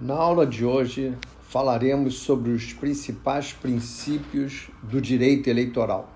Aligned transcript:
Na 0.00 0.14
aula 0.14 0.46
de 0.46 0.64
hoje 0.64 1.18
falaremos 1.42 2.18
sobre 2.18 2.52
os 2.52 2.72
principais 2.72 3.52
princípios 3.52 4.70
do 4.80 5.00
direito 5.00 5.50
eleitoral. 5.50 6.08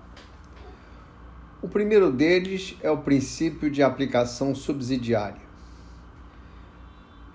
O 1.61 1.67
primeiro 1.67 2.09
deles 2.09 2.77
é 2.81 2.89
o 2.89 2.99
princípio 2.99 3.69
de 3.69 3.83
aplicação 3.83 4.55
subsidiária. 4.55 5.41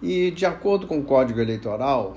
E, 0.01 0.31
de 0.31 0.47
acordo 0.47 0.87
com 0.87 1.01
o 1.01 1.05
Código 1.05 1.39
Eleitoral, 1.39 2.17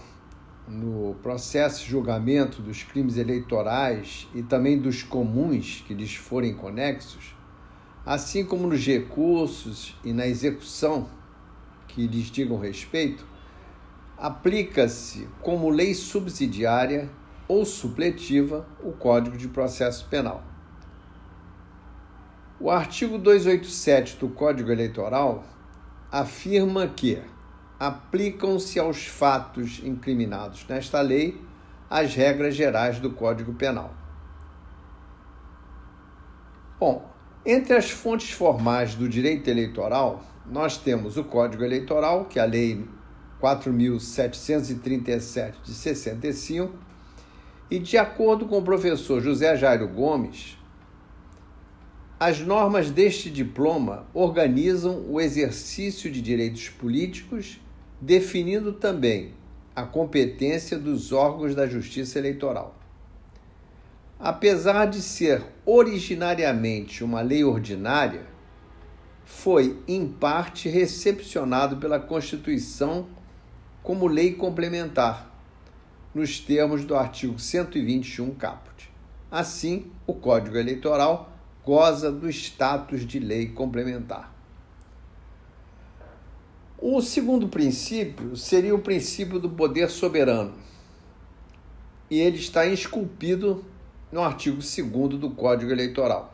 no 0.65 1.13
processo 1.15 1.83
de 1.83 1.91
julgamento 1.91 2.61
dos 2.61 2.83
crimes 2.83 3.17
eleitorais 3.17 4.29
e 4.33 4.41
também 4.41 4.79
dos 4.79 5.03
comuns 5.03 5.83
que 5.85 5.93
lhes 5.93 6.15
forem 6.15 6.53
conexos, 6.53 7.35
assim 8.05 8.45
como 8.45 8.65
nos 8.65 8.85
recursos 8.87 9.93
e 10.05 10.13
na 10.13 10.25
execução 10.25 11.09
que 11.89 12.07
lhes 12.07 12.27
digam 12.27 12.57
respeito, 12.57 13.29
aplica-se 14.21 15.27
como 15.41 15.71
lei 15.71 15.95
subsidiária 15.95 17.09
ou 17.47 17.65
supletiva 17.65 18.67
o 18.83 18.91
Código 18.91 19.35
de 19.35 19.47
Processo 19.47 20.07
Penal. 20.09 20.43
O 22.59 22.69
artigo 22.69 23.17
287 23.17 24.17
do 24.17 24.29
Código 24.29 24.71
Eleitoral 24.71 25.43
afirma 26.11 26.87
que 26.87 27.19
aplicam-se 27.79 28.79
aos 28.79 29.07
fatos 29.07 29.81
incriminados 29.83 30.67
nesta 30.69 31.01
lei 31.01 31.41
as 31.89 32.13
regras 32.13 32.53
gerais 32.53 32.99
do 32.99 33.09
Código 33.09 33.53
Penal. 33.55 33.91
Bom, 36.79 37.09
entre 37.43 37.73
as 37.73 37.89
fontes 37.89 38.31
formais 38.31 38.93
do 38.93 39.09
direito 39.09 39.49
eleitoral, 39.49 40.23
nós 40.45 40.77
temos 40.77 41.17
o 41.17 41.23
Código 41.23 41.63
Eleitoral, 41.63 42.25
que 42.25 42.37
é 42.37 42.43
a 42.43 42.45
Lei 42.45 42.87
4.737 43.41 45.55
de 45.63 45.73
65, 45.73 46.73
e 47.69 47.77
de 47.79 47.97
acordo 47.97 48.45
com 48.45 48.59
o 48.59 48.63
professor 48.63 49.21
José 49.21 49.57
Jairo 49.57 49.87
Gomes, 49.87 50.57
as 52.19 52.39
normas 52.39 52.91
deste 52.91 53.31
diploma 53.31 54.05
organizam 54.13 55.03
o 55.09 55.19
exercício 55.19 56.11
de 56.11 56.21
direitos 56.21 56.69
políticos, 56.69 57.59
definindo 57.99 58.73
também 58.73 59.33
a 59.75 59.81
competência 59.83 60.77
dos 60.77 61.11
órgãos 61.11 61.55
da 61.55 61.65
Justiça 61.65 62.19
Eleitoral. 62.19 62.77
Apesar 64.19 64.85
de 64.85 65.01
ser 65.01 65.43
originariamente 65.65 67.03
uma 67.03 67.21
lei 67.21 67.43
ordinária, 67.43 68.27
foi 69.25 69.79
em 69.87 70.07
parte 70.07 70.69
recepcionado 70.69 71.77
pela 71.77 71.99
Constituição 71.99 73.07
como 73.83 74.07
lei 74.07 74.33
complementar, 74.33 75.29
nos 76.13 76.39
termos 76.39 76.85
do 76.85 76.95
artigo 76.95 77.39
121 77.39 78.35
caput. 78.35 78.91
Assim, 79.29 79.91
o 80.05 80.13
Código 80.13 80.57
Eleitoral 80.57 81.31
goza 81.63 82.11
do 82.11 82.29
status 82.29 83.05
de 83.05 83.19
lei 83.19 83.47
complementar. 83.47 84.33
O 86.77 87.01
segundo 87.01 87.47
princípio 87.47 88.35
seria 88.35 88.73
o 88.73 88.79
princípio 88.79 89.39
do 89.39 89.49
poder 89.49 89.89
soberano. 89.89 90.53
E 92.09 92.19
ele 92.19 92.37
está 92.37 92.65
esculpido 92.65 93.63
no 94.11 94.21
artigo 94.21 94.57
2 94.57 95.19
do 95.19 95.29
Código 95.29 95.71
Eleitoral, 95.71 96.33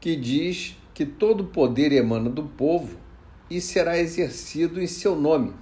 que 0.00 0.16
diz 0.16 0.76
que 0.94 1.04
todo 1.04 1.44
poder 1.44 1.92
emana 1.92 2.30
do 2.30 2.44
povo 2.44 2.96
e 3.48 3.60
será 3.60 3.98
exercido 3.98 4.80
em 4.80 4.86
seu 4.86 5.14
nome, 5.14 5.54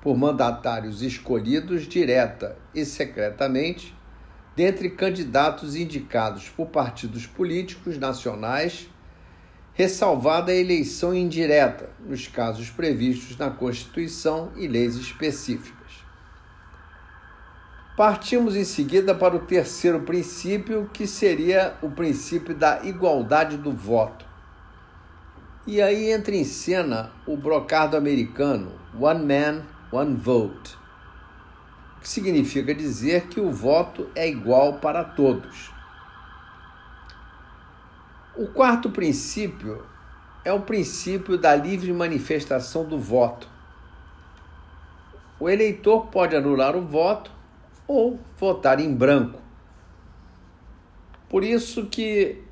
por 0.00 0.16
mandatários 0.16 1.02
escolhidos 1.02 1.86
direta 1.86 2.56
e 2.74 2.84
secretamente, 2.84 3.94
dentre 4.54 4.90
candidatos 4.90 5.74
indicados 5.74 6.48
por 6.48 6.66
partidos 6.66 7.26
políticos 7.26 7.98
nacionais, 7.98 8.88
ressalvada 9.74 10.50
a 10.50 10.56
eleição 10.56 11.14
indireta, 11.14 11.90
nos 12.04 12.26
casos 12.26 12.70
previstos 12.70 13.36
na 13.36 13.50
Constituição 13.50 14.52
e 14.56 14.66
leis 14.66 14.96
específicas. 14.96 15.78
Partimos 17.96 18.54
em 18.54 18.64
seguida 18.64 19.14
para 19.14 19.34
o 19.34 19.40
terceiro 19.40 20.00
princípio, 20.02 20.88
que 20.92 21.06
seria 21.06 21.76
o 21.82 21.90
princípio 21.90 22.54
da 22.54 22.84
igualdade 22.84 23.56
do 23.56 23.72
voto 23.72 24.27
e 25.66 25.82
aí 25.82 26.10
entra 26.10 26.34
em 26.34 26.44
cena 26.44 27.12
o 27.26 27.36
brocardo 27.36 27.96
americano 27.96 28.72
One 28.98 29.24
Man, 29.24 29.62
One 29.92 30.16
Vote, 30.16 30.76
que 32.00 32.08
significa 32.08 32.74
dizer 32.74 33.28
que 33.28 33.40
o 33.40 33.50
voto 33.50 34.08
é 34.14 34.28
igual 34.28 34.74
para 34.74 35.04
todos. 35.04 35.70
O 38.36 38.46
quarto 38.46 38.90
princípio 38.90 39.84
é 40.44 40.52
o 40.52 40.60
princípio 40.60 41.36
da 41.36 41.54
livre 41.54 41.92
manifestação 41.92 42.84
do 42.84 42.98
voto. 42.98 43.48
O 45.40 45.48
eleitor 45.48 46.06
pode 46.06 46.34
anular 46.34 46.76
o 46.76 46.86
voto 46.86 47.30
ou 47.86 48.18
votar 48.38 48.80
em 48.80 48.94
branco. 48.94 49.40
Por 51.28 51.44
isso 51.44 51.86
que 51.86 52.42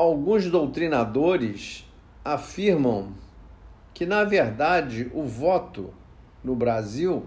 alguns 0.00 0.50
doutrinadores 0.50 1.86
afirmam 2.24 3.12
que 3.92 4.06
na 4.06 4.24
verdade 4.24 5.10
o 5.12 5.24
voto 5.24 5.92
no 6.42 6.54
Brasil 6.54 7.26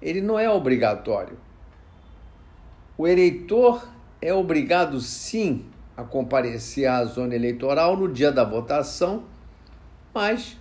ele 0.00 0.20
não 0.20 0.38
é 0.38 0.48
obrigatório. 0.48 1.36
O 2.96 3.08
eleitor 3.08 3.88
é 4.20 4.32
obrigado 4.32 5.00
sim 5.00 5.64
a 5.96 6.04
comparecer 6.04 6.86
à 6.86 7.04
zona 7.04 7.34
eleitoral 7.34 7.96
no 7.96 8.08
dia 8.08 8.30
da 8.30 8.44
votação, 8.44 9.24
mas 10.14 10.56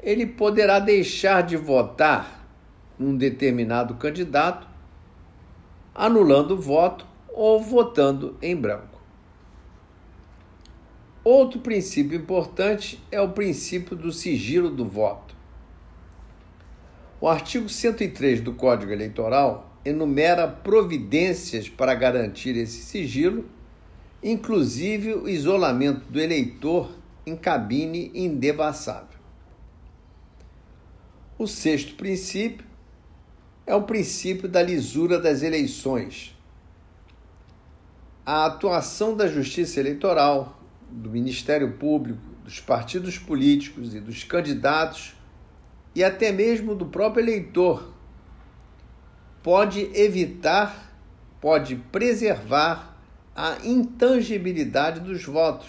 ele 0.00 0.26
poderá 0.26 0.80
deixar 0.80 1.42
de 1.42 1.56
votar 1.56 2.46
num 2.98 3.16
determinado 3.16 3.94
candidato, 3.94 4.66
anulando 5.94 6.52
o 6.52 6.60
voto 6.60 7.06
ou 7.28 7.60
votando 7.60 8.36
em 8.42 8.56
branco. 8.56 8.99
Outro 11.22 11.60
princípio 11.60 12.16
importante 12.16 13.02
é 13.10 13.20
o 13.20 13.32
princípio 13.32 13.94
do 13.94 14.10
sigilo 14.10 14.70
do 14.70 14.86
voto. 14.86 15.34
O 17.20 17.28
artigo 17.28 17.68
103 17.68 18.40
do 18.40 18.54
Código 18.54 18.90
Eleitoral 18.90 19.76
enumera 19.84 20.48
providências 20.48 21.68
para 21.68 21.94
garantir 21.94 22.56
esse 22.56 22.82
sigilo, 22.82 23.44
inclusive 24.22 25.12
o 25.12 25.28
isolamento 25.28 26.10
do 26.10 26.18
eleitor 26.18 26.90
em 27.26 27.36
cabine 27.36 28.10
indevassável. 28.14 29.18
O 31.38 31.46
sexto 31.46 31.94
princípio 31.94 32.64
é 33.66 33.74
o 33.74 33.82
princípio 33.82 34.48
da 34.48 34.62
lisura 34.62 35.18
das 35.18 35.42
eleições. 35.42 36.36
A 38.24 38.46
atuação 38.46 39.16
da 39.16 39.26
Justiça 39.26 39.80
Eleitoral, 39.80 40.59
do 40.90 41.10
Ministério 41.10 41.72
Público, 41.72 42.20
dos 42.44 42.60
partidos 42.60 43.18
políticos 43.18 43.94
e 43.94 44.00
dos 44.00 44.24
candidatos 44.24 45.14
e 45.94 46.02
até 46.02 46.32
mesmo 46.32 46.74
do 46.74 46.86
próprio 46.86 47.24
eleitor 47.24 47.92
pode 49.42 49.90
evitar, 49.94 50.92
pode 51.40 51.76
preservar 51.76 52.96
a 53.34 53.56
intangibilidade 53.64 55.00
dos 55.00 55.24
votos 55.24 55.68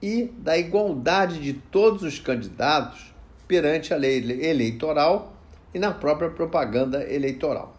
e 0.00 0.24
da 0.38 0.56
igualdade 0.56 1.40
de 1.40 1.52
todos 1.52 2.02
os 2.02 2.18
candidatos 2.18 3.14
perante 3.46 3.92
a 3.92 3.96
lei 3.96 4.18
eleitoral 4.42 5.34
e 5.74 5.78
na 5.78 5.92
própria 5.92 6.30
propaganda 6.30 7.04
eleitoral. 7.04 7.76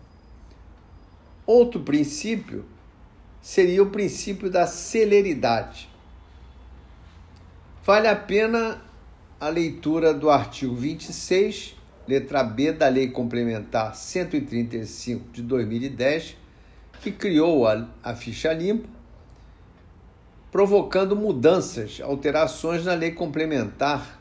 Outro 1.46 1.82
princípio 1.82 2.66
seria 3.42 3.82
o 3.82 3.90
princípio 3.90 4.50
da 4.50 4.68
celeridade. 4.68 5.90
Vale 7.88 8.10
a 8.10 8.16
pena 8.18 8.82
a 9.40 9.48
leitura 9.48 10.14
do 10.14 10.30
artigo 10.30 10.76
26, 10.76 11.74
letra 12.06 12.44
B 12.44 12.74
da 12.74 12.90
Lei 12.90 13.10
Complementar 13.12 13.96
135 13.96 15.32
de 15.32 15.42
2010, 15.42 16.36
que 17.02 17.14
criou 17.14 17.66
a, 17.66 17.88
a 18.04 18.14
ficha 18.14 18.52
limpa, 18.52 18.90
provocando 20.52 21.16
mudanças, 21.16 22.02
alterações 22.02 22.84
na 22.84 22.94
Lei 22.94 23.12
Complementar 23.12 24.20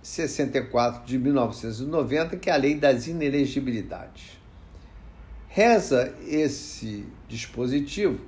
64 0.00 1.04
de 1.04 1.18
1990, 1.18 2.36
que 2.36 2.48
é 2.48 2.52
a 2.52 2.56
Lei 2.56 2.76
das 2.76 3.08
Inelegibilidades. 3.08 4.38
Reza 5.48 6.14
esse 6.28 7.04
dispositivo 7.26 8.20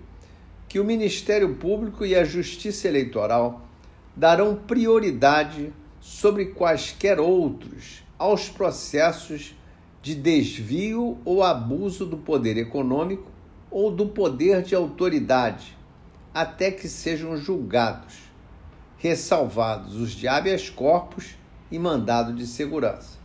que 0.67 0.81
o 0.81 0.85
Ministério 0.85 1.55
Público 1.55 2.05
e 2.05 2.17
a 2.17 2.25
Justiça 2.25 2.89
Eleitoral 2.89 3.69
darão 4.17 4.55
prioridade 4.55 5.73
sobre 6.01 6.47
quaisquer 6.47 7.19
outros 7.19 8.03
aos 8.19 8.49
processos 8.49 9.55
de 10.03 10.15
desvio 10.15 11.19
ou 11.25 11.43
abuso 11.43 12.05
do 12.05 12.17
poder 12.17 12.57
econômico 12.57 13.31
ou 13.71 13.91
do 13.91 14.07
poder 14.07 14.63
de 14.63 14.75
autoridade, 14.75 15.77
até 16.35 16.71
que 16.71 16.89
sejam 16.89 17.37
julgados, 17.37 18.15
ressalvados 18.99 19.97
os 19.97 20.11
de 20.11 20.29
habeas 20.29 20.69
corpus 20.69 21.37
e 21.71 21.79
mandado 21.79 22.35
de 22.35 22.47
segurança. 22.47 23.19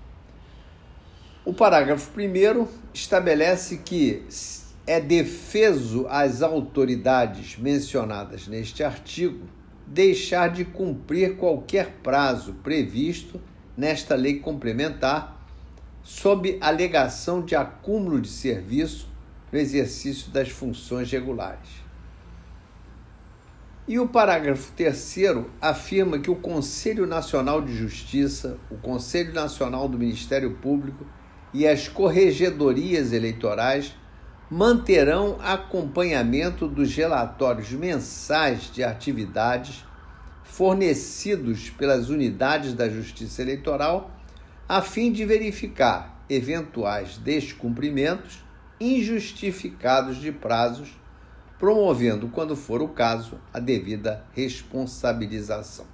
O 1.44 1.54
parágrafo 1.54 2.12
1 2.18 2.68
estabelece 2.94 3.78
que 3.78 4.24
é 4.86 5.01
defeso 5.01 6.06
às 6.10 6.42
autoridades 6.42 7.57
mencionadas 7.57 8.48
neste 8.48 8.84
artigo 8.84 9.56
deixar 9.88 10.50
de 10.50 10.66
cumprir 10.66 11.38
qualquer 11.38 11.94
prazo 12.04 12.54
previsto 12.62 13.42
nesta 13.75 14.16
lei 14.16 14.39
complementar 14.39 15.38
sob 16.04 16.57
alegação 16.62 17.42
de 17.42 17.56
acúmulo 17.56 18.22
de 18.22 18.28
serviço 18.28 19.10
no 19.51 19.57
exercício 19.57 20.30
das 20.30 20.50
funções 20.50 21.10
regulares. 21.12 21.88
E 23.88 23.98
o 24.00 24.07
parágrafo 24.07 24.74
3 24.74 25.16
afirma 25.62 26.19
que 26.19 26.30
o 26.30 26.36
Conselho 26.36 27.07
Nacional 27.07 27.62
de 27.62 27.74
Justiça, 27.74 28.57
o 28.69 28.75
Conselho 28.75 29.34
Nacional 29.34 29.88
do 29.88 29.98
Ministério 29.98 30.51
Público 30.56 31.06
e 31.54 31.66
as 31.66 31.88
corregedorias 31.88 33.13
eleitorais 33.13 33.95
manterão 34.50 35.38
acompanhamento 35.42 36.68
dos 36.68 36.96
relatórios 36.96 37.72
mensais 37.72 38.72
de 38.72 38.84
atividades 38.84 39.84
fornecidos 40.44 41.70
pelas 41.70 42.10
unidades 42.10 42.74
da 42.74 42.90
Justiça 42.90 43.42
Eleitoral 43.42 44.12
a 44.68 44.82
fim 44.82 45.12
de 45.12 45.26
verificar 45.26 46.24
eventuais 46.30 47.18
descumprimentos 47.18 48.44
injustificados 48.80 50.18
de 50.18 50.32
prazos, 50.32 50.90
promovendo, 51.58 52.28
quando 52.28 52.56
for 52.56 52.82
o 52.82 52.90
caso, 52.90 53.40
a 53.54 53.60
devida 53.60 54.26
responsabilização. 54.34 55.86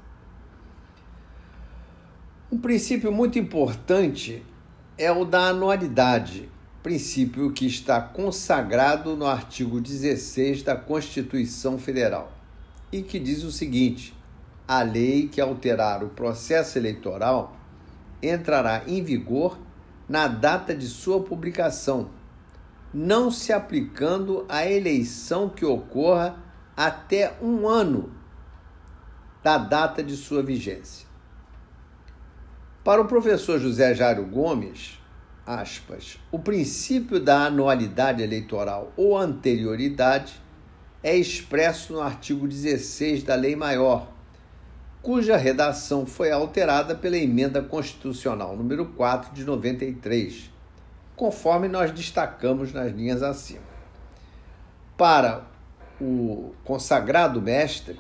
Um 2.52 2.60
princípio 2.60 3.12
muito 3.12 3.40
importante 3.40 4.44
é 4.98 5.12
o 5.12 5.24
da 5.26 5.48
anualidade, 5.48 6.50
princípio 6.84 7.54
que 7.54 7.66
está 7.66 8.02
consagrado 8.02 9.16
no 9.16 9.26
artigo 9.26 9.80
16 9.80 10.64
da 10.64 10.76
Constituição 10.76 11.80
Federal 11.80 12.34
e 12.92 13.02
que 13.02 13.18
diz 13.18 13.44
o 13.44 13.52
seguinte: 13.52 14.14
a 14.68 14.84
lei 14.84 15.30
que 15.30 15.40
alterar 15.40 16.04
o 16.04 16.10
processo 16.10 16.78
eleitoral 16.78 17.56
entrará 18.22 18.84
em 18.86 19.02
vigor 19.02 19.58
na 20.10 20.28
data 20.28 20.76
de 20.76 20.86
sua 20.88 21.24
publicação, 21.24 22.10
não 22.94 23.32
se 23.32 23.54
aplicando 23.54 24.46
à 24.50 24.70
eleição 24.70 25.48
que 25.48 25.66
ocorra 25.66 26.38
até 26.76 27.38
um 27.42 27.66
ano 27.66 28.12
da 29.42 29.58
data 29.58 30.04
de 30.04 30.18
sua 30.18 30.44
vigência. 30.44 31.08
Para 32.84 33.02
o 33.02 33.06
professor 33.06 33.58
José 33.58 33.96
Jário 33.96 34.26
Gomes, 34.26 35.00
aspas, 35.46 36.18
o 36.32 36.40
princípio 36.40 37.20
da 37.20 37.46
anualidade 37.46 38.24
eleitoral 38.24 38.92
ou 38.96 39.18
anterioridade 39.18 40.42
é 41.04 41.16
expresso 41.16 41.94
no 41.94 42.02
artigo 42.02 42.48
16 42.48 43.24
da 43.24 43.36
Lei 43.36 43.56
Maior, 43.56 44.08
cuja 45.02 45.36
redação 45.36 46.06
foi 46.06 46.32
alterada 46.32 46.96
pela 46.96 47.18
Emenda 47.18 47.62
Constitucional 47.62 48.56
número 48.56 48.86
4 48.86 49.34
de 49.34 49.44
93, 49.44 50.50
conforme 51.16 51.68
nós 51.68 51.92
destacamos 51.92 52.72
nas 52.72 52.92
linhas 52.94 53.22
acima. 53.22 53.74
Para 54.96 55.46
o 56.00 56.54
consagrado 56.64 57.42
mestre, 57.42 58.00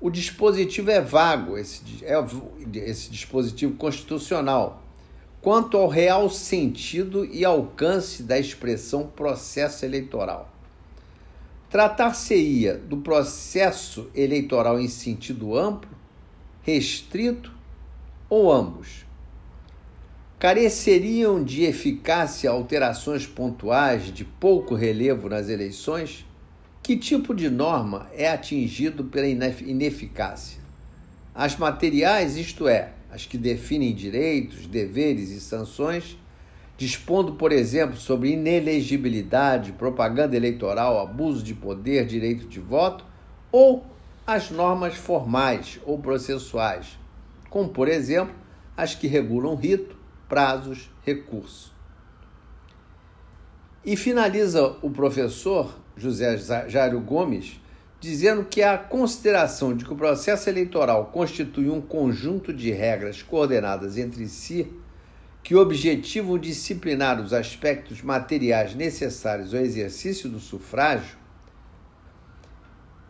o 0.00 0.08
dispositivo 0.08 0.90
é 0.90 1.00
vago, 1.00 1.58
esse, 1.58 2.04
é, 2.04 2.14
esse 2.74 3.10
dispositivo 3.10 3.74
constitucional, 3.74 4.83
quanto 5.44 5.76
ao 5.76 5.88
real 5.88 6.30
sentido 6.30 7.22
e 7.22 7.44
alcance 7.44 8.22
da 8.22 8.38
expressão 8.38 9.06
processo 9.06 9.84
eleitoral. 9.84 10.50
Tratar-se-ia 11.68 12.78
do 12.78 12.96
processo 12.96 14.10
eleitoral 14.14 14.80
em 14.80 14.88
sentido 14.88 15.54
amplo 15.54 15.90
restrito 16.62 17.52
ou 18.26 18.50
ambos? 18.50 19.04
Careceriam 20.38 21.44
de 21.44 21.64
eficácia 21.64 22.48
alterações 22.50 23.26
pontuais 23.26 24.10
de 24.10 24.24
pouco 24.24 24.74
relevo 24.74 25.28
nas 25.28 25.50
eleições? 25.50 26.24
Que 26.82 26.96
tipo 26.96 27.34
de 27.34 27.50
norma 27.50 28.08
é 28.14 28.30
atingido 28.30 29.04
pela 29.04 29.26
ineficácia? 29.26 30.62
As 31.34 31.54
materiais, 31.54 32.38
isto 32.38 32.66
é, 32.66 32.94
as 33.14 33.24
que 33.24 33.38
definem 33.38 33.94
direitos, 33.94 34.66
deveres 34.66 35.30
e 35.30 35.40
sanções, 35.40 36.18
dispondo, 36.76 37.34
por 37.34 37.52
exemplo, 37.52 37.96
sobre 37.96 38.32
inelegibilidade, 38.32 39.70
propaganda 39.70 40.36
eleitoral, 40.36 41.00
abuso 41.00 41.40
de 41.40 41.54
poder, 41.54 42.06
direito 42.06 42.48
de 42.48 42.58
voto, 42.58 43.04
ou 43.52 43.86
as 44.26 44.50
normas 44.50 44.96
formais 44.96 45.78
ou 45.86 45.96
processuais, 45.96 46.98
como, 47.48 47.68
por 47.68 47.86
exemplo, 47.86 48.34
as 48.76 48.96
que 48.96 49.06
regulam 49.06 49.54
rito, 49.54 49.96
prazos, 50.28 50.90
recurso. 51.04 51.72
E 53.84 53.96
finaliza 53.96 54.76
o 54.82 54.90
professor 54.90 55.72
José 55.96 56.36
Jário 56.66 56.98
Gomes 56.98 57.60
dizendo 58.04 58.44
que 58.44 58.62
a 58.62 58.76
consideração 58.76 59.74
de 59.74 59.82
que 59.82 59.92
o 59.94 59.96
processo 59.96 60.50
eleitoral 60.50 61.06
constitui 61.06 61.70
um 61.70 61.80
conjunto 61.80 62.52
de 62.52 62.70
regras 62.70 63.22
coordenadas 63.22 63.96
entre 63.96 64.28
si 64.28 64.70
que 65.42 65.54
objetivam 65.54 66.38
disciplinar 66.38 67.18
os 67.18 67.32
aspectos 67.32 68.02
materiais 68.02 68.74
necessários 68.74 69.54
ao 69.54 69.60
exercício 69.60 70.28
do 70.28 70.38
sufrágio 70.38 71.16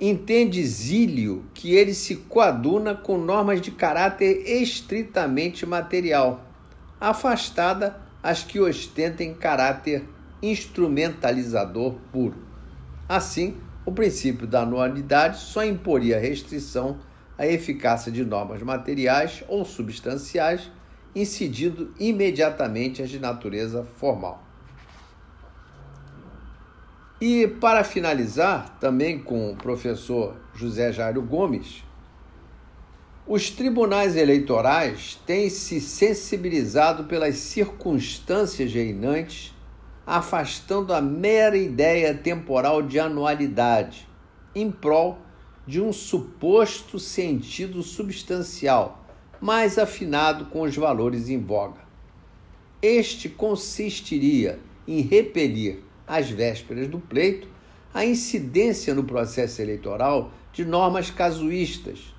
entende 0.01 0.65
Zílio 0.65 1.45
que 1.53 1.75
ele 1.75 1.93
se 1.93 2.15
coaduna 2.15 2.95
com 2.95 3.19
normas 3.19 3.61
de 3.61 3.73
caráter 3.73 4.45
estritamente 4.47 5.67
material, 5.67 6.47
afastada 7.01 8.01
as 8.23 8.45
que 8.45 8.61
ostentem 8.61 9.35
caráter 9.35 10.05
instrumentalizador 10.41 11.95
puro. 12.13 12.37
Assim, 13.09 13.57
o 13.85 13.93
princípio 13.93 14.47
da 14.47 14.63
anualidade 14.63 15.39
só 15.39 15.65
imporia 15.65 16.19
restrição 16.19 16.99
à 17.37 17.47
eficácia 17.47 18.11
de 18.11 18.25
normas 18.25 18.63
materiais 18.63 19.45
ou 19.49 19.65
substanciais, 19.65 20.71
incidindo 21.15 21.93
imediatamente 21.99 23.03
as 23.03 23.11
de 23.11 23.19
natureza 23.19 23.85
formal. 23.85 24.43
E 27.21 27.47
para 27.47 27.85
finalizar, 27.85 28.77
também 28.81 29.19
com 29.19 29.53
o 29.53 29.57
professor 29.57 30.37
José 30.55 30.93
Jairo 30.93 31.23
Gomes, 31.23 31.85
os 33.27 33.49
tribunais 33.49 34.17
eleitorais 34.17 35.19
têm 35.25 35.49
se 35.49 35.81
sensibilizado 35.81 37.05
pelas 37.05 37.37
circunstâncias 37.37 38.71
reinantes, 38.73 39.54
afastando 40.07 40.93
a 40.93 41.01
mera 41.01 41.57
ideia 41.57 42.15
temporal 42.15 42.83
de 42.83 42.99
anualidade, 42.99 44.09
em 44.55 44.71
prol 44.71 45.19
de 45.67 45.81
um 45.81 45.93
suposto 45.93 46.99
sentido 46.99 47.83
substancial, 47.83 49.07
mais 49.41 49.79
afinado 49.79 50.47
com 50.47 50.63
os 50.63 50.77
valores 50.77 51.29
em 51.29 51.41
voga. 51.41 51.81
Este 52.83 53.29
consistiria 53.29 54.59
em 54.87 55.01
repelir 55.01 55.83
às 56.07 56.29
vésperas 56.29 56.87
do 56.89 56.99
pleito, 56.99 57.49
a 57.93 58.05
incidência 58.05 58.95
no 58.95 59.05
processo 59.05 59.63
eleitoral 59.63 60.33
de 60.53 60.65
normas 60.65 61.11
casuístas 61.11 62.15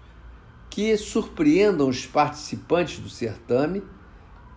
que 0.69 0.95
surpreendam 0.97 1.87
os 1.87 2.05
participantes 2.05 2.99
do 2.99 3.09
certame, 3.09 3.83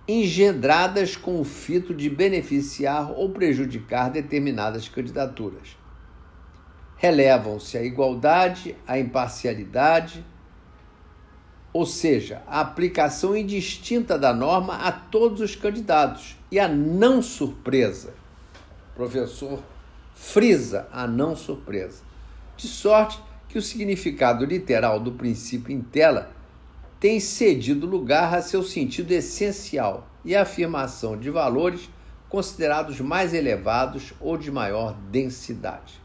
engendradas 0.09 1.17
com 1.17 1.41
o 1.41 1.45
fito 1.45 1.95
de 1.95 2.09
beneficiar 2.09 3.13
ou 3.13 3.31
prejudicar 3.31 4.11
determinadas 4.11 4.89
candidaturas. 4.89 5.77
Relevam-se 6.97 7.77
a 7.77 7.83
igualdade, 7.83 8.75
a 8.87 8.99
imparcialidade, 8.99 10.25
ou 11.73 11.85
seja, 11.85 12.43
a 12.47 12.61
aplicação 12.61 13.37
indistinta 13.37 14.19
da 14.19 14.33
norma 14.33 14.77
a 14.77 14.91
todos 14.91 15.41
os 15.43 15.55
candidatos 15.55 16.37
e 16.51 16.59
a 16.59 16.67
não 16.67 17.21
surpresa 17.21 18.15
professor 18.99 19.63
frisa 20.13 20.89
a 20.91 21.07
não 21.07 21.37
surpresa. 21.37 22.03
De 22.57 22.67
sorte 22.67 23.23
que 23.49 23.57
o 23.57 23.63
significado 23.63 24.45
literal 24.45 24.99
do 24.99 25.13
princípio 25.13 25.73
em 25.73 25.81
tela 25.81 26.33
tem 27.01 27.21
cedido 27.21 27.87
lugar 27.87 28.35
a 28.35 28.43
seu 28.43 28.63
sentido 28.63 29.13
essencial, 29.13 30.09
e 30.25 30.37
afirmação 30.37 31.17
de 31.17 31.31
valores 31.31 31.89
considerados 32.29 33.01
mais 33.01 33.33
elevados 33.33 34.13
ou 34.21 34.37
de 34.37 34.51
maior 34.51 34.95
densidade. 35.11 36.01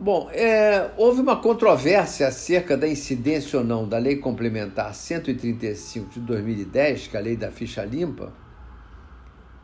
Bom, 0.00 0.28
é, 0.32 0.90
houve 0.96 1.20
uma 1.20 1.36
controvérsia 1.36 2.26
acerca 2.26 2.76
da 2.76 2.88
incidência 2.88 3.58
ou 3.58 3.64
não 3.64 3.86
da 3.86 3.98
Lei 3.98 4.16
Complementar 4.16 4.94
135 4.94 6.14
de 6.14 6.20
2010, 6.20 7.08
que 7.08 7.16
é 7.16 7.20
a 7.20 7.22
Lei 7.22 7.36
da 7.36 7.50
Ficha 7.50 7.84
Limpa, 7.84 8.32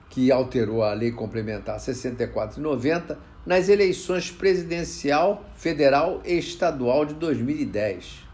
que 0.08 0.30
alterou 0.30 0.84
a 0.84 0.92
Lei 0.92 1.10
Complementar 1.10 1.80
6490, 1.80 3.18
nas 3.46 3.68
eleições 3.68 4.30
presidencial, 4.30 5.44
federal 5.56 6.20
e 6.24 6.38
estadual 6.38 7.06
de 7.06 7.14
2010. 7.14 8.29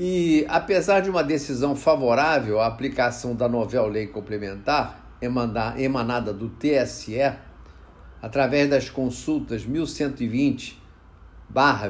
E, 0.00 0.46
apesar 0.48 1.00
de 1.00 1.10
uma 1.10 1.24
decisão 1.24 1.74
favorável 1.74 2.60
à 2.60 2.68
aplicação 2.68 3.34
da 3.34 3.48
novel 3.48 3.88
lei 3.88 4.06
complementar, 4.06 5.18
emanada 5.20 6.32
do 6.32 6.48
TSE, 6.50 7.34
através 8.22 8.70
das 8.70 8.88
consultas 8.88 9.64
1120 9.64 10.80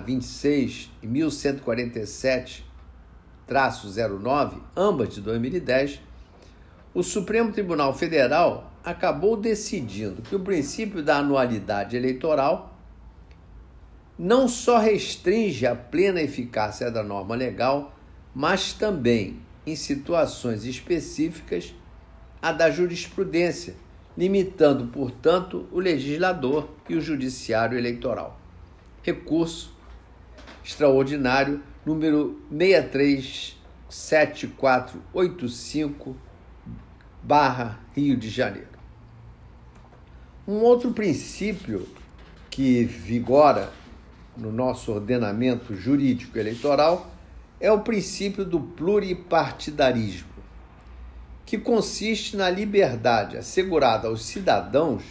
26 0.07 0.91
e 1.03 1.07
1147 1.07 2.65
09, 3.47 4.57
ambas 4.75 5.15
de 5.15 5.21
2010, 5.21 6.01
o 6.95 7.03
Supremo 7.03 7.53
Tribunal 7.53 7.93
Federal 7.93 8.73
acabou 8.83 9.37
decidindo 9.37 10.23
que 10.23 10.35
o 10.35 10.41
princípio 10.41 11.03
da 11.03 11.19
anualidade 11.19 11.95
eleitoral 11.95 12.75
não 14.19 14.49
só 14.49 14.79
restringe 14.79 15.67
a 15.67 15.77
plena 15.77 16.23
eficácia 16.23 16.91
da 16.91 17.05
norma 17.05 17.35
legal, 17.35 17.98
mas 18.39 18.73
também, 18.73 19.41
em 19.67 19.75
situações 19.75 20.65
específicas, 20.65 21.75
a 22.41 22.53
da 22.53 22.71
jurisprudência, 22.71 23.75
limitando, 24.17 24.87
portanto, 24.87 25.67
o 25.73 25.81
legislador 25.81 26.69
e 26.89 26.95
o 26.95 27.01
judiciário 27.01 27.77
eleitoral. 27.77 28.41
Recurso 29.03 29.77
extraordinário 30.65 31.61
número 31.85 32.41
637485 33.91 36.15
barra 37.21 37.81
Rio 37.93 38.17
de 38.17 38.31
Janeiro. 38.31 38.69
Um 40.47 40.61
outro 40.61 40.93
princípio 40.93 41.89
que 42.49 42.85
vigora 42.85 43.73
no 44.37 44.53
nosso 44.53 44.93
ordenamento 44.93 45.75
jurídico 45.75 46.39
eleitoral 46.39 47.18
é 47.61 47.71
o 47.73 47.81
princípio 47.81 48.45
do 48.45 48.61
pluripartidarismo, 48.61 50.29
que 51.45 51.59
consiste 51.59 52.37
na 52.37 52.49
liberdade 52.49 53.37
assegurada 53.37 54.09
aos 54.09 54.25
cidadãos 54.25 55.03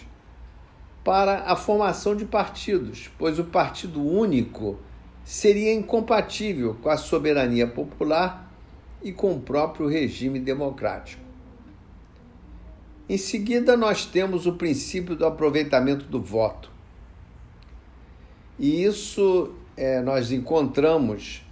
para 1.04 1.44
a 1.44 1.56
formação 1.56 2.16
de 2.16 2.25
partidos, 2.25 3.10
pois 3.18 3.39
o 3.39 3.46
partido 3.46 4.06
único 4.06 4.80
seria 5.24 5.74
incompatível 5.74 6.75
com 6.82 6.89
a 6.89 6.98
soberania 6.98 7.68
popular 7.68 8.51
e 9.01 9.12
com 9.12 9.34
o 9.34 9.42
próprio 9.42 9.88
regime 9.88 10.39
democrático. 10.39 11.22
Em 13.10 13.18
seguida, 13.18 13.77
nós 13.77 14.06
temos 14.06 14.46
o 14.46 14.54
princípio 14.54 15.16
do 15.16 15.25
aproveitamento 15.25 16.06
do 16.06 16.22
voto. 16.22 16.70
E 18.60 18.84
isso 18.84 19.54
é, 19.77 20.01
nós 20.01 20.32
encontramos 20.32 21.47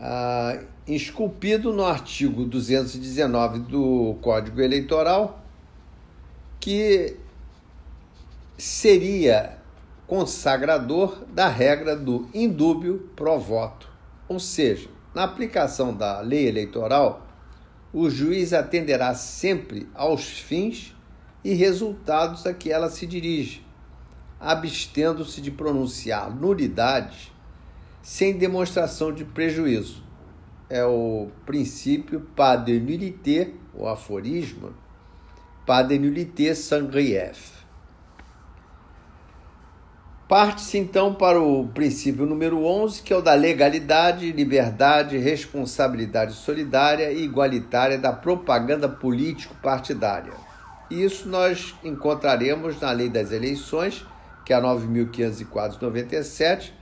ah, 0.00 0.58
esculpido 0.86 1.72
no 1.72 1.84
artigo 1.84 2.44
219 2.44 3.58
do 3.60 4.16
Código 4.22 4.60
Eleitoral, 4.60 5.42
que 6.60 7.16
seria 8.56 9.58
consagrador 10.06 11.24
da 11.32 11.48
regra 11.48 11.94
do 11.94 12.28
indúbio 12.32 13.10
pro 13.14 13.38
voto. 13.38 13.88
Ou 14.28 14.40
seja, 14.40 14.88
na 15.14 15.24
aplicação 15.24 15.94
da 15.94 16.20
lei 16.20 16.48
eleitoral, 16.48 17.26
o 17.92 18.08
juiz 18.08 18.52
atenderá 18.52 19.14
sempre 19.14 19.88
aos 19.94 20.24
fins 20.24 20.94
e 21.44 21.54
resultados 21.54 22.46
a 22.46 22.52
que 22.52 22.70
ela 22.70 22.90
se 22.90 23.06
dirige, 23.06 23.64
abstendo-se 24.40 25.40
de 25.40 25.50
pronunciar 25.50 26.34
nulidades 26.34 27.32
sem 28.08 28.38
demonstração 28.38 29.12
de 29.12 29.22
prejuízo. 29.22 30.02
É 30.70 30.82
o 30.82 31.28
princípio 31.44 32.20
pas 32.34 32.64
de 32.64 32.80
nullité, 32.80 33.50
o 33.74 33.86
aforismo, 33.86 34.72
pas 35.66 35.86
de 35.86 35.98
nullité 35.98 36.54
sans. 36.54 36.88
Parte-se 40.26 40.78
então 40.78 41.14
para 41.14 41.38
o 41.38 41.68
princípio 41.68 42.24
número 42.24 42.64
11, 42.64 43.02
que 43.02 43.12
é 43.12 43.16
o 43.16 43.20
da 43.20 43.34
legalidade, 43.34 44.32
liberdade, 44.32 45.18
responsabilidade 45.18 46.32
solidária 46.32 47.12
e 47.12 47.22
igualitária 47.22 47.98
da 47.98 48.10
propaganda 48.10 48.88
político-partidária. 48.88 50.32
Isso 50.90 51.28
nós 51.28 51.74
encontraremos 51.84 52.80
na 52.80 52.90
Lei 52.90 53.10
das 53.10 53.32
Eleições, 53.32 54.02
que 54.46 54.54
é 54.54 54.56
a 54.56 54.62
9.504-97, 54.62 56.77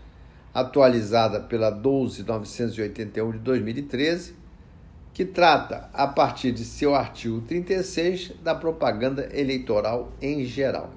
atualizada 0.57 1.39
pela 1.39 1.71
12.981 1.71 3.33
de 3.33 3.39
2013, 3.41 4.35
que 5.13 5.23
trata, 5.23 5.91
a 5.93 6.07
partir 6.07 6.51
de 6.51 6.65
seu 6.65 6.95
artigo 6.95 7.43
36, 7.43 8.33
da 8.43 8.55
propaganda 8.55 9.29
eleitoral 9.39 10.11
em 10.21 10.47
geral. 10.47 10.91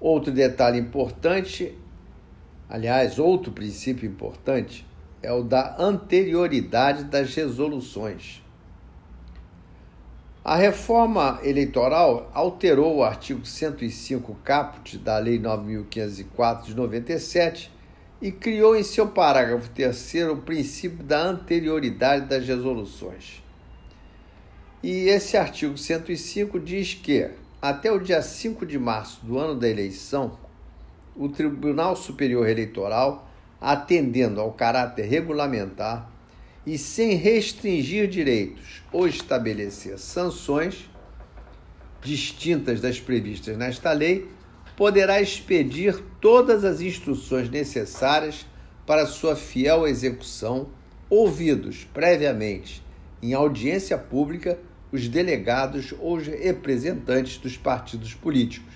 Outro 0.00 0.32
detalhe 0.32 0.80
importante, 0.80 1.72
aliás, 2.68 3.16
outro 3.16 3.52
princípio 3.52 4.10
importante, 4.10 4.84
é 5.22 5.32
o 5.32 5.44
da 5.44 5.76
anterioridade 5.78 7.04
das 7.04 7.32
resoluções. 7.32 8.42
A 10.48 10.54
reforma 10.54 11.40
eleitoral 11.42 12.30
alterou 12.32 12.98
o 12.98 13.02
artigo 13.02 13.44
105 13.44 14.32
caput 14.44 14.96
da 14.96 15.18
Lei 15.18 15.40
9504 15.40 16.66
de 16.66 16.76
97 16.76 17.68
e 18.22 18.30
criou 18.30 18.76
em 18.76 18.84
seu 18.84 19.08
parágrafo 19.08 19.68
3 19.70 20.14
o 20.30 20.36
princípio 20.36 21.02
da 21.02 21.20
anterioridade 21.20 22.26
das 22.26 22.46
resoluções. 22.46 23.42
E 24.84 25.08
esse 25.08 25.36
artigo 25.36 25.76
105 25.76 26.60
diz 26.60 26.94
que, 26.94 27.28
até 27.60 27.90
o 27.90 27.98
dia 27.98 28.22
5 28.22 28.64
de 28.64 28.78
março 28.78 29.26
do 29.26 29.36
ano 29.40 29.58
da 29.58 29.68
eleição, 29.68 30.38
o 31.16 31.28
Tribunal 31.28 31.96
Superior 31.96 32.48
Eleitoral, 32.48 33.28
atendendo 33.60 34.40
ao 34.40 34.52
caráter 34.52 35.06
regulamentar, 35.06 36.08
e 36.66 36.76
sem 36.76 37.14
restringir 37.14 38.08
direitos 38.08 38.82
ou 38.92 39.06
estabelecer 39.06 39.98
sanções 39.98 40.90
distintas 42.02 42.80
das 42.80 42.98
previstas 42.98 43.56
nesta 43.56 43.92
lei, 43.92 44.28
poderá 44.76 45.20
expedir 45.20 46.02
todas 46.20 46.64
as 46.64 46.80
instruções 46.80 47.48
necessárias 47.48 48.46
para 48.84 49.06
sua 49.06 49.34
fiel 49.34 49.86
execução, 49.86 50.68
ouvidos 51.08 51.86
previamente 51.94 52.84
em 53.22 53.32
audiência 53.32 53.96
pública 53.96 54.58
os 54.92 55.08
delegados 55.08 55.94
ou 55.98 56.16
os 56.16 56.26
representantes 56.26 57.38
dos 57.38 57.56
partidos 57.56 58.14
políticos. 58.14 58.74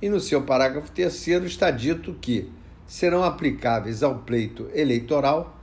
E 0.00 0.08
no 0.08 0.20
seu 0.20 0.42
parágrafo 0.42 0.90
terceiro 0.90 1.46
está 1.46 1.70
dito 1.70 2.14
que 2.20 2.50
serão 2.86 3.24
aplicáveis 3.24 4.02
ao 4.02 4.18
pleito 4.18 4.68
eleitoral 4.74 5.58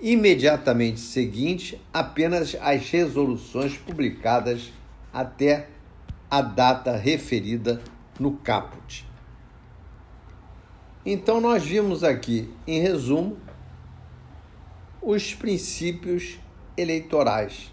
imediatamente 0.00 1.00
seguinte 1.00 1.80
apenas 1.92 2.54
as 2.60 2.90
resoluções 2.90 3.76
publicadas 3.76 4.72
até 5.12 5.68
a 6.30 6.42
data 6.42 6.96
referida 6.96 7.80
no 8.18 8.32
caput. 8.32 9.06
Então, 11.04 11.40
nós 11.40 11.64
vimos 11.64 12.02
aqui, 12.02 12.52
em 12.66 12.80
resumo, 12.80 13.38
os 15.00 15.34
princípios 15.34 16.38
eleitorais. 16.76 17.72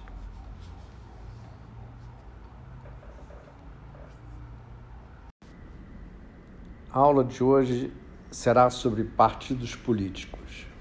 A 6.92 7.00
aula 7.00 7.24
de 7.24 7.44
hoje 7.44 7.92
será 8.30 8.70
sobre 8.70 9.04
partidos 9.04 9.76
políticos. 9.76 10.73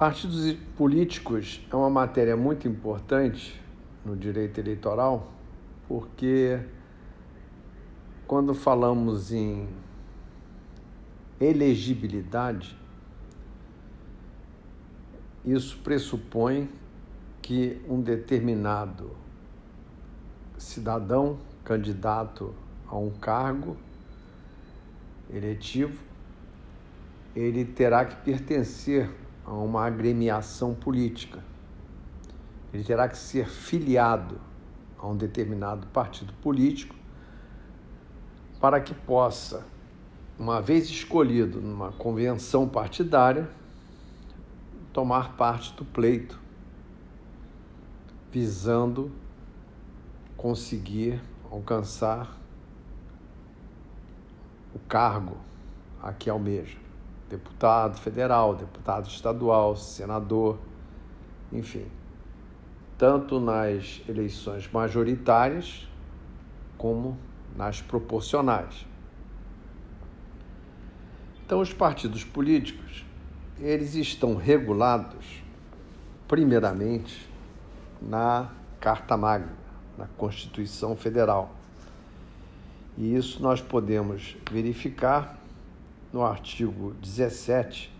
Partidos 0.00 0.54
políticos 0.78 1.60
é 1.70 1.76
uma 1.76 1.90
matéria 1.90 2.34
muito 2.34 2.66
importante 2.66 3.60
no 4.02 4.16
direito 4.16 4.58
eleitoral, 4.58 5.30
porque 5.86 6.58
quando 8.26 8.54
falamos 8.54 9.30
em 9.30 9.68
elegibilidade, 11.38 12.74
isso 15.44 15.78
pressupõe 15.84 16.70
que 17.42 17.78
um 17.86 18.00
determinado 18.00 19.14
cidadão 20.56 21.38
candidato 21.62 22.54
a 22.88 22.96
um 22.96 23.10
cargo 23.10 23.76
eletivo, 25.28 26.02
ele 27.36 27.66
terá 27.66 28.06
que 28.06 28.16
pertencer 28.24 29.19
a 29.50 29.52
uma 29.52 29.84
agremiação 29.84 30.72
política. 30.72 31.42
Ele 32.72 32.84
terá 32.84 33.08
que 33.08 33.18
ser 33.18 33.48
filiado 33.48 34.40
a 34.96 35.08
um 35.08 35.16
determinado 35.16 35.88
partido 35.88 36.32
político 36.34 36.94
para 38.60 38.80
que 38.80 38.94
possa, 38.94 39.66
uma 40.38 40.62
vez 40.62 40.88
escolhido 40.88 41.60
numa 41.60 41.90
convenção 41.90 42.68
partidária, 42.68 43.50
tomar 44.92 45.36
parte 45.36 45.74
do 45.74 45.84
pleito, 45.84 46.38
visando 48.30 49.10
conseguir 50.36 51.20
alcançar 51.50 52.38
o 54.72 54.78
cargo 54.78 55.36
a 56.00 56.12
que 56.12 56.30
almeja. 56.30 56.89
Deputado 57.30 57.98
federal, 58.00 58.56
deputado 58.56 59.08
estadual, 59.08 59.76
senador, 59.76 60.58
enfim. 61.52 61.86
Tanto 62.98 63.38
nas 63.40 64.02
eleições 64.08 64.68
majoritárias 64.70 65.88
como 66.76 67.16
nas 67.56 67.80
proporcionais. 67.80 68.84
Então, 71.46 71.60
os 71.60 71.72
partidos 71.72 72.24
políticos, 72.24 73.04
eles 73.58 73.94
estão 73.94 74.34
regulados, 74.34 75.42
primeiramente, 76.28 77.28
na 78.00 78.50
Carta 78.80 79.16
Magna, 79.16 79.52
na 79.96 80.06
Constituição 80.16 80.96
Federal. 80.96 81.54
E 82.96 83.14
isso 83.14 83.42
nós 83.42 83.60
podemos 83.60 84.36
verificar 84.50 85.39
no 86.12 86.22
artigo 86.22 86.94
17, 87.00 87.92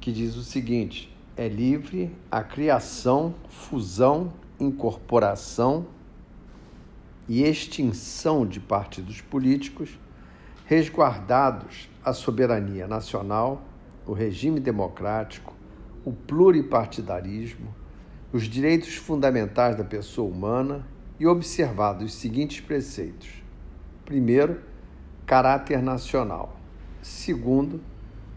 que 0.00 0.12
diz 0.12 0.36
o 0.36 0.42
seguinte: 0.42 1.14
é 1.36 1.48
livre 1.48 2.14
a 2.30 2.42
criação, 2.42 3.34
fusão, 3.48 4.32
incorporação 4.58 5.86
e 7.28 7.42
extinção 7.42 8.46
de 8.46 8.60
partidos 8.60 9.20
políticos, 9.20 9.98
resguardados 10.64 11.90
a 12.04 12.12
soberania 12.12 12.86
nacional, 12.86 13.62
o 14.06 14.12
regime 14.12 14.60
democrático, 14.60 15.54
o 16.04 16.12
pluripartidarismo, 16.12 17.74
os 18.32 18.44
direitos 18.44 18.94
fundamentais 18.94 19.76
da 19.76 19.84
pessoa 19.84 20.30
humana 20.30 20.86
e 21.18 21.26
observados 21.26 22.04
os 22.04 22.14
seguintes 22.14 22.60
preceitos: 22.60 23.42
primeiro, 24.04 24.60
caráter 25.26 25.82
nacional; 25.82 26.55
segundo, 27.06 27.80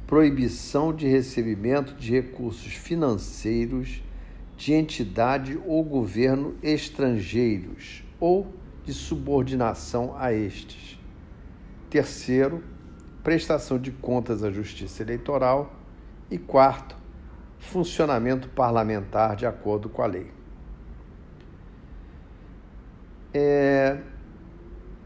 proibição 0.06 0.94
de 0.94 1.08
recebimento 1.08 1.96
de 1.96 2.12
recursos 2.12 2.74
financeiros 2.74 4.04
de 4.56 4.74
entidade 4.74 5.60
ou 5.66 5.84
governo 5.84 6.56
estrangeiros 6.62 8.04
ou 8.20 8.54
de 8.86 8.94
subordinação 8.94 10.16
a 10.18 10.32
estes. 10.32 11.00
Terceiro, 11.90 12.64
prestação 13.24 13.80
de 13.80 13.92
contas 13.92 14.44
à 14.44 14.52
Justiça 14.52 15.02
Eleitoral. 15.02 15.76
E 16.30 16.38
quarto, 16.38 16.96
funcionamento 17.58 18.50
parlamentar 18.50 19.36
de 19.36 19.48
acordo 19.48 19.90
com 19.90 20.04
a 20.04 20.06
lei. 20.06 20.30
É, 23.34 23.98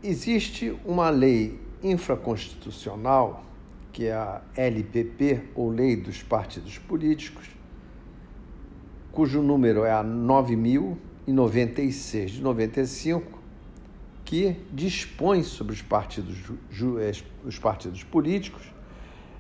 existe 0.04 0.78
uma 0.84 1.10
lei 1.10 1.62
infraconstitucional, 1.82 3.44
que 3.94 4.08
é 4.08 4.14
a 4.14 4.42
LPP, 4.58 5.52
ou 5.54 5.70
Lei 5.70 5.96
dos 5.96 6.24
Partidos 6.24 6.80
Políticos, 6.80 7.46
cujo 9.12 9.44
número 9.44 9.86
é 9.86 9.92
a 9.92 10.02
9096 10.02 12.32
de 12.32 12.42
95, 12.42 13.40
que 14.26 14.56
dispõe 14.74 15.44
sobre 15.44 15.74
os 15.74 15.84
partidos, 15.84 16.36
os 17.46 17.60
partidos 17.60 18.04
políticos, 18.04 18.64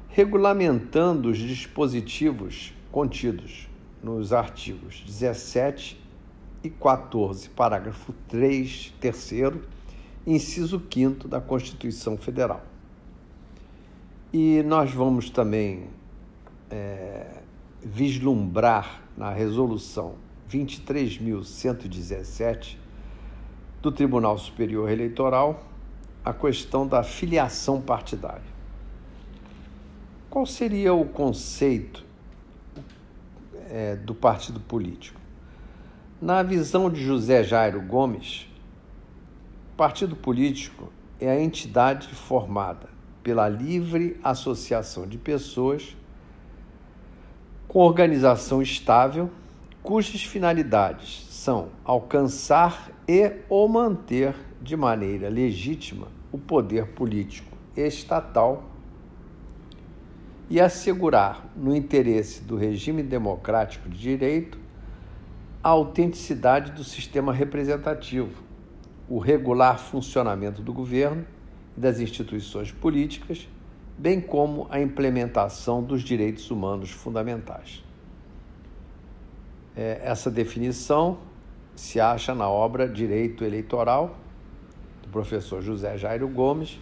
regulamentando 0.09 1.29
os 1.29 1.39
dispositivos 1.39 2.75
contidos 2.91 3.67
nos 4.03 4.31
artigos 4.31 5.01
17 5.03 5.99
e 6.63 6.69
14, 6.69 7.49
parágrafo 7.49 8.13
3, 8.27 8.93
terceiro, 9.01 9.63
inciso 10.27 10.79
5 10.93 11.27
da 11.27 11.41
Constituição 11.41 12.15
Federal. 12.17 12.72
E 14.35 14.63
nós 14.63 14.91
vamos 14.91 15.29
também 15.29 15.89
é, 16.67 17.43
vislumbrar 17.83 19.03
na 19.15 19.29
resolução 19.29 20.15
23.117 20.49 22.77
do 23.79 23.91
Tribunal 23.91 24.35
Superior 24.39 24.89
Eleitoral 24.89 25.63
a 26.25 26.33
questão 26.33 26.87
da 26.87 27.03
filiação 27.03 27.79
partidária. 27.79 28.51
Qual 30.31 30.47
seria 30.47 30.95
o 30.95 31.05
conceito 31.05 32.03
é, 33.69 33.95
do 33.97 34.15
partido 34.15 34.59
político? 34.59 35.21
Na 36.19 36.41
visão 36.41 36.89
de 36.89 37.05
José 37.05 37.43
Jairo 37.43 37.83
Gomes, 37.83 38.47
partido 39.77 40.15
político 40.15 40.91
é 41.19 41.29
a 41.29 41.39
entidade 41.39 42.07
formada 42.07 42.92
pela 43.23 43.47
livre 43.47 44.19
associação 44.21 45.07
de 45.07 45.17
pessoas 45.17 45.95
com 47.67 47.79
organização 47.79 48.61
estável, 48.61 49.31
cujas 49.81 50.23
finalidades 50.23 51.25
são 51.31 51.69
alcançar 51.83 52.91
e 53.07 53.31
ou 53.49 53.67
manter 53.67 54.35
de 54.61 54.75
maneira 54.75 55.29
legítima 55.29 56.07
o 56.31 56.37
poder 56.37 56.87
político 56.87 57.57
estatal 57.75 58.69
e 60.49 60.59
assegurar, 60.59 61.49
no 61.55 61.75
interesse 61.75 62.43
do 62.43 62.55
regime 62.55 63.01
democrático 63.01 63.89
de 63.89 63.97
direito, 63.97 64.59
a 65.63 65.69
autenticidade 65.69 66.73
do 66.73 66.83
sistema 66.83 67.33
representativo, 67.33 68.43
o 69.09 69.17
regular 69.17 69.79
funcionamento 69.79 70.61
do 70.61 70.71
governo 70.71 71.25
e 71.77 71.79
das 71.79 71.99
instituições 71.99 72.71
políticas, 72.71 73.47
bem 73.97 74.19
como 74.19 74.67
a 74.69 74.79
implementação 74.79 75.83
dos 75.83 76.01
direitos 76.01 76.49
humanos 76.49 76.91
fundamentais. 76.91 77.83
É, 79.75 80.01
essa 80.03 80.29
definição 80.29 81.17
se 81.75 81.99
acha 81.99 82.35
na 82.35 82.47
obra 82.47 82.87
Direito 82.87 83.43
Eleitoral, 83.43 84.15
do 85.01 85.09
professor 85.09 85.61
José 85.61 85.97
Jairo 85.97 86.27
Gomes, 86.27 86.79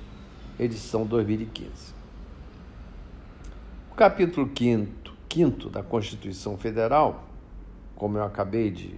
edição 0.60 1.06
2015. 1.06 1.94
O 3.92 3.96
capítulo 3.96 4.50
5 4.58 5.02
quinto 5.32 5.70
da 5.70 5.82
Constituição 5.82 6.58
Federal, 6.58 7.24
como 7.96 8.18
eu 8.18 8.24
acabei 8.26 8.70
de 8.70 8.94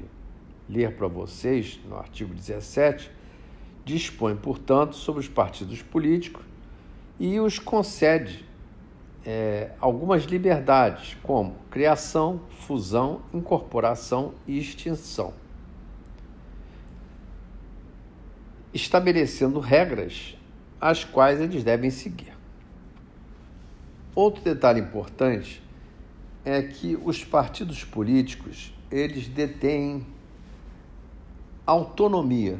ler 0.67 0.95
para 0.95 1.07
vocês 1.07 1.79
no 1.87 1.95
artigo 1.95 2.33
17, 2.33 3.11
dispõe, 3.85 4.35
portanto, 4.35 4.95
sobre 4.95 5.21
os 5.21 5.27
partidos 5.27 5.81
políticos 5.81 6.43
e 7.19 7.39
os 7.39 7.59
concede 7.59 8.45
é, 9.25 9.71
algumas 9.79 10.23
liberdades, 10.23 11.17
como 11.23 11.55
criação, 11.69 12.41
fusão, 12.49 13.21
incorporação 13.33 14.33
e 14.47 14.57
extinção. 14.57 15.33
estabelecendo 18.73 19.59
regras 19.59 20.35
as 20.81 21.03
quais 21.03 21.39
eles 21.39 21.63
devem 21.63 21.91
seguir. 21.91 22.33
Outro 24.15 24.43
detalhe 24.43 24.81
importante 24.81 25.61
é 26.43 26.61
que 26.61 26.97
os 27.03 27.23
partidos 27.23 27.83
políticos, 27.83 28.73
eles 28.91 29.27
detêm 29.27 30.05
autonomia 31.65 32.59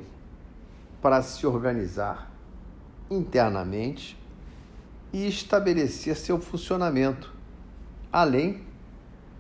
para 1.04 1.22
se 1.22 1.46
organizar 1.46 2.32
internamente 3.12 4.18
e 5.12 5.28
estabelecer 5.28 6.16
seu 6.16 6.40
funcionamento, 6.40 7.34
além 8.10 8.64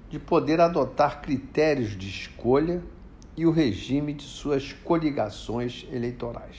de 0.09 0.19
poder 0.19 0.59
adotar 0.59 1.21
critérios 1.21 1.97
de 1.97 2.09
escolha 2.09 2.83
e 3.37 3.45
o 3.45 3.51
regime 3.51 4.13
de 4.13 4.23
suas 4.23 4.73
coligações 4.73 5.87
eleitorais. 5.89 6.57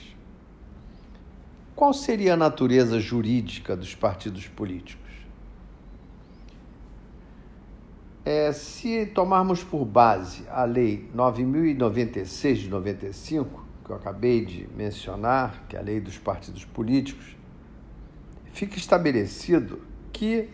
Qual 1.75 1.93
seria 1.93 2.33
a 2.33 2.37
natureza 2.37 2.99
jurídica 2.99 3.77
dos 3.77 3.93
partidos 3.93 4.47
políticos? 4.47 5.05
É, 8.25 8.51
se 8.51 9.05
tomarmos 9.05 9.63
por 9.63 9.85
base 9.85 10.47
a 10.49 10.63
Lei 10.63 11.07
9096 11.13 12.57
de 12.57 12.69
95, 12.69 13.64
que 13.85 13.91
eu 13.91 13.95
acabei 13.95 14.43
de 14.43 14.67
mencionar, 14.75 15.63
que 15.69 15.75
é 15.75 15.79
a 15.79 15.81
Lei 15.81 15.99
dos 15.99 16.17
Partidos 16.17 16.65
Políticos, 16.65 17.37
fica 18.51 18.77
estabelecido 18.77 19.81
que 20.11 20.49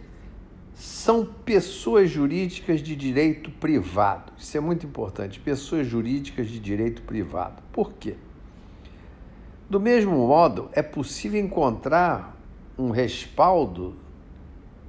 são 0.74 1.26
pessoas 1.26 2.10
jurídicas 2.10 2.82
de 2.82 2.96
direito 2.96 3.50
privado. 3.52 4.34
Isso 4.38 4.58
é 4.58 4.60
muito 4.60 4.86
importante, 4.86 5.40
pessoas 5.40 5.88
jurídicas 5.88 6.50
de 6.50 6.60
direito 6.60 7.02
privado. 7.04 7.62
Por 7.72 7.94
quê? 7.94 8.16
Do 9.70 9.80
mesmo 9.80 10.28
modo, 10.28 10.70
é 10.74 10.82
possível 10.82 11.40
encontrar 11.40 12.36
um 12.78 12.90
respaldo 12.90 13.96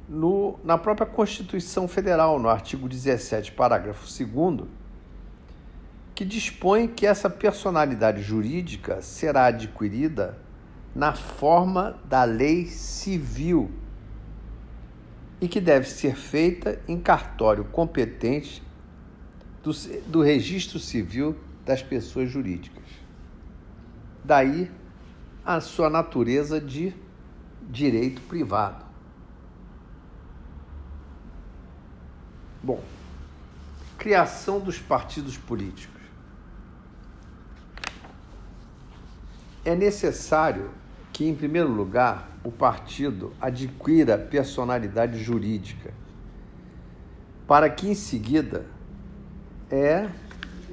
no, 0.08 0.58
na 0.64 0.76
própria 0.76 1.06
Constituição 1.06 1.86
Federal, 1.86 2.38
no 2.38 2.48
artigo 2.48 2.88
17, 2.88 3.52
parágrafo 3.52 4.06
2, 4.06 4.68
que 6.22 6.26
dispõe 6.26 6.86
que 6.86 7.04
essa 7.04 7.28
personalidade 7.28 8.22
jurídica 8.22 9.02
será 9.02 9.46
adquirida 9.46 10.38
na 10.94 11.14
forma 11.14 11.98
da 12.04 12.22
lei 12.22 12.66
civil 12.66 13.68
e 15.40 15.48
que 15.48 15.60
deve 15.60 15.88
ser 15.88 16.14
feita 16.14 16.80
em 16.86 17.00
cartório 17.00 17.64
competente 17.64 18.62
do, 19.64 19.72
do 20.06 20.22
registro 20.22 20.78
civil 20.78 21.34
das 21.66 21.82
pessoas 21.82 22.30
jurídicas. 22.30 22.84
Daí 24.24 24.70
a 25.44 25.60
sua 25.60 25.90
natureza 25.90 26.60
de 26.60 26.94
direito 27.68 28.22
privado. 28.22 28.84
Bom, 32.62 32.80
criação 33.98 34.60
dos 34.60 34.78
partidos 34.78 35.36
políticos. 35.36 36.01
É 39.64 39.74
necessário 39.74 40.70
que, 41.12 41.26
em 41.26 41.34
primeiro 41.34 41.68
lugar, 41.68 42.30
o 42.42 42.50
partido 42.50 43.32
adquira 43.40 44.18
personalidade 44.18 45.22
jurídica, 45.22 45.92
para 47.46 47.68
que, 47.68 47.88
em 47.88 47.94
seguida, 47.94 48.66
é, 49.70 50.08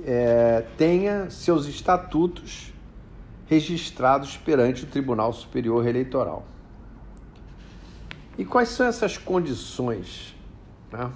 é, 0.05 0.65
tenha 0.77 1.29
seus 1.29 1.65
estatutos 1.65 2.73
registrados 3.47 4.37
perante 4.37 4.83
o 4.83 4.87
Tribunal 4.87 5.33
Superior 5.33 5.85
Eleitoral. 5.87 6.45
E 8.37 8.45
quais 8.45 8.69
são 8.69 8.85
essas 8.85 9.17
condições? 9.17 10.35
Né? 10.91 11.11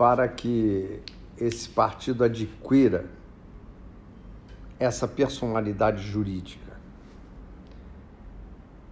para 0.00 0.26
que 0.26 0.98
esse 1.36 1.68
partido 1.68 2.24
adquira 2.24 3.04
essa 4.80 5.06
personalidade 5.06 6.02
jurídica. 6.02 6.70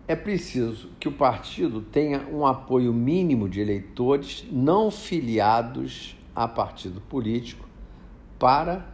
É 0.07 0.15
preciso 0.15 0.91
que 1.01 1.09
o 1.09 1.13
partido 1.13 1.81
tenha 1.81 2.29
um 2.29 2.47
apoio 2.47 2.93
mínimo 2.93 3.49
de 3.49 3.61
eleitores 3.61 4.47
não 4.53 4.91
filiados 4.91 6.17
a 6.35 6.47
partido 6.47 7.01
político 7.01 7.67
para 8.39 8.87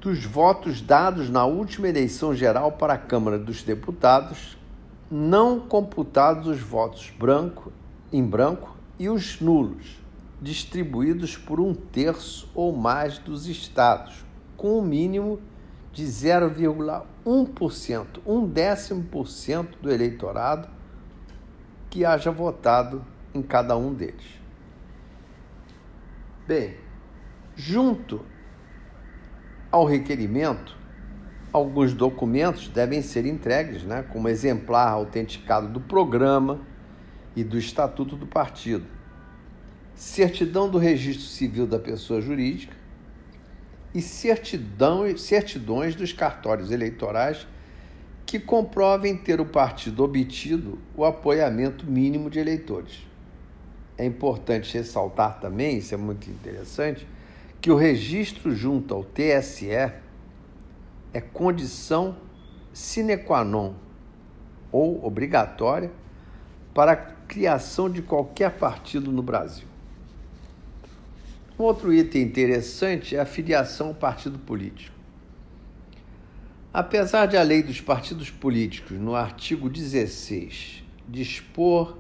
dos 0.05 0.27
votos 0.27 0.83
dados 0.83 1.31
na 1.31 1.47
última 1.47 1.89
eleição 1.89 2.35
geral 2.35 2.73
para 2.73 2.93
a 2.93 2.99
Câmara 2.99 3.39
dos 3.39 3.63
Deputados, 3.63 4.59
não 5.17 5.61
computados 5.61 6.49
os 6.49 6.59
votos 6.59 7.13
branco, 7.17 7.73
em 8.13 8.27
branco 8.27 8.77
e 8.99 9.09
os 9.09 9.41
nulos, 9.41 10.03
distribuídos 10.43 11.37
por 11.37 11.61
um 11.61 11.73
terço 11.73 12.51
ou 12.53 12.75
mais 12.75 13.17
dos 13.19 13.47
estados, 13.47 14.25
com 14.57 14.81
um 14.81 14.83
mínimo 14.83 15.41
de 15.93 16.03
0,1%, 16.03 18.07
um 18.27 18.45
décimo 18.45 19.05
por 19.05 19.29
cento 19.29 19.79
do 19.79 19.89
eleitorado 19.89 20.69
que 21.89 22.05
haja 22.05 22.33
votado 22.33 23.05
em 23.33 23.41
cada 23.41 23.77
um 23.77 23.95
deles. 23.95 24.41
Bem, 26.45 26.77
junto 27.55 28.21
ao 29.71 29.85
requerimento, 29.85 30.77
alguns 31.55 31.95
documentos 31.95 32.67
devem 32.67 33.01
ser 33.01 33.25
entregues, 33.25 33.85
né, 33.85 34.05
como 34.13 34.29
exemplar 34.29 34.89
autenticado 34.89 35.69
do 35.69 35.81
programa 35.81 36.61
e 37.37 37.45
do 37.45 37.57
estatuto 37.57 38.17
do 38.17 38.27
partido, 38.27 38.85
certidão 39.95 40.69
do 40.69 40.79
registro 40.79 41.25
civil 41.25 41.65
da 41.65 41.79
pessoa 41.79 42.21
jurídica 42.21 42.75
e 43.95 44.03
certidão, 44.03 45.17
certidões 45.17 45.95
dos 45.95 46.13
cartórios 46.13 46.73
eleitorais 46.73 47.47
que 48.27 48.41
comprovem 48.41 49.17
ter 49.17 49.41
o 49.41 49.47
partido 49.47 50.03
obtido 50.03 50.81
o 50.97 51.05
apoiamento 51.05 51.87
mínimo 51.87 52.29
de 52.29 52.41
eleitores. 52.41 53.07
É 53.97 54.05
importante 54.05 54.77
ressaltar 54.77 55.39
também, 55.39 55.79
isso 55.79 55.95
é 55.95 55.97
muito 55.97 56.29
interessante, 56.29 57.07
que 57.61 57.71
o 57.71 57.77
registro 57.77 58.53
junto 58.53 58.93
ao 58.93 59.05
TSE 59.05 60.03
é 61.15 61.21
condição 61.21 62.17
sine 62.73 63.17
qua 63.17 63.45
non 63.45 63.75
ou 64.73 65.07
obrigatória 65.07 65.93
para 66.75 66.93
a 66.93 66.97
criação 66.97 67.89
de 67.89 68.03
qualquer 68.03 68.59
partido 68.59 69.13
no 69.13 69.23
Brasil. 69.23 69.69
Um 71.57 71.63
outro 71.63 71.95
item 71.95 72.23
interessante 72.23 73.15
é 73.15 73.21
a 73.21 73.25
filiação 73.25 73.89
ao 73.89 73.95
partido 73.95 74.41
político. 74.41 74.93
Apesar 76.73 77.27
de 77.27 77.37
a 77.37 77.43
lei 77.45 77.63
dos 77.63 77.81
partidos 77.81 78.29
políticos, 78.29 78.99
no 78.99 79.15
artigo 79.15 79.71
16, 79.71 80.83
dispor 81.09 81.97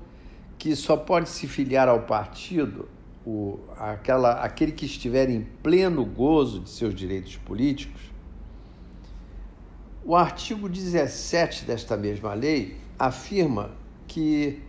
que 0.58 0.74
só 0.74 0.96
pode 0.96 1.28
se 1.28 1.46
filiar 1.46 1.88
ao 1.88 2.02
partido 2.02 2.88
o, 3.24 3.60
aquela, 3.78 4.32
aquele 4.42 4.72
que 4.72 4.86
estiver 4.86 5.30
em 5.30 5.42
pleno 5.62 6.04
gozo 6.04 6.58
de 6.58 6.70
seus 6.70 6.92
direitos 6.92 7.36
políticos, 7.36 8.13
o 10.04 10.14
artigo 10.14 10.68
17 10.68 11.64
desta 11.64 11.96
mesma 11.96 12.34
lei 12.34 12.76
afirma 12.98 13.70
que 14.06 14.62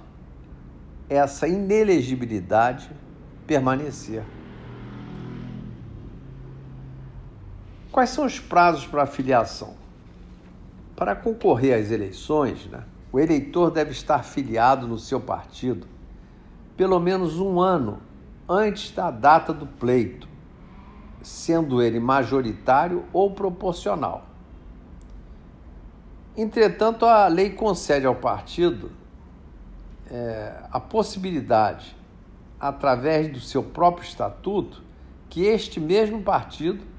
essa 1.10 1.46
inelegibilidade 1.46 2.90
permanecer. 3.46 4.22
Quais 7.94 8.10
são 8.10 8.26
os 8.26 8.40
prazos 8.40 8.84
para 8.84 9.06
filiação? 9.06 9.74
Para 10.96 11.14
concorrer 11.14 11.78
às 11.80 11.92
eleições, 11.92 12.66
né, 12.66 12.82
o 13.12 13.20
eleitor 13.20 13.70
deve 13.70 13.92
estar 13.92 14.24
filiado 14.24 14.88
no 14.88 14.98
seu 14.98 15.20
partido 15.20 15.86
pelo 16.76 16.98
menos 16.98 17.38
um 17.38 17.60
ano 17.60 18.00
antes 18.48 18.90
da 18.90 19.12
data 19.12 19.52
do 19.52 19.64
pleito, 19.64 20.28
sendo 21.22 21.80
ele 21.80 22.00
majoritário 22.00 23.04
ou 23.12 23.30
proporcional. 23.30 24.26
Entretanto, 26.36 27.06
a 27.06 27.28
lei 27.28 27.50
concede 27.50 28.06
ao 28.06 28.16
partido 28.16 28.90
é, 30.10 30.52
a 30.68 30.80
possibilidade, 30.80 31.96
através 32.58 33.32
do 33.32 33.38
seu 33.38 33.62
próprio 33.62 34.04
estatuto, 34.04 34.82
que 35.30 35.44
este 35.44 35.78
mesmo 35.78 36.20
partido 36.20 36.92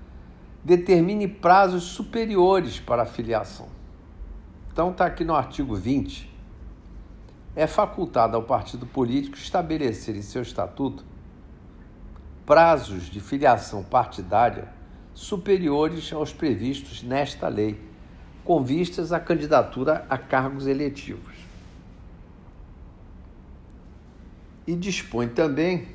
determine 0.66 1.28
prazos 1.28 1.84
superiores 1.84 2.80
para 2.80 3.04
a 3.04 3.06
filiação. 3.06 3.68
Então, 4.74 4.90
está 4.90 5.06
aqui 5.06 5.24
no 5.24 5.36
artigo 5.36 5.76
20. 5.76 6.34
É 7.56 7.68
facultado 7.68 8.36
ao 8.36 8.42
partido 8.42 8.88
político 8.88 9.38
estabelecer 9.38 10.16
em 10.16 10.24
seu 10.24 10.42
estatuto 10.42 11.06
prazos 12.48 13.04
de 13.04 13.20
filiação 13.20 13.84
partidária 13.84 14.68
superiores 15.14 16.12
aos 16.12 16.34
previstos 16.34 17.02
nesta 17.02 17.48
lei, 17.48 17.80
com 18.44 18.62
vistas 18.62 19.14
à 19.14 19.20
candidatura 19.20 20.06
a 20.10 20.18
cargos 20.18 20.68
eletivos. 20.68 21.34
E 24.68 24.76
dispõe 24.76 25.28
também 25.28 25.88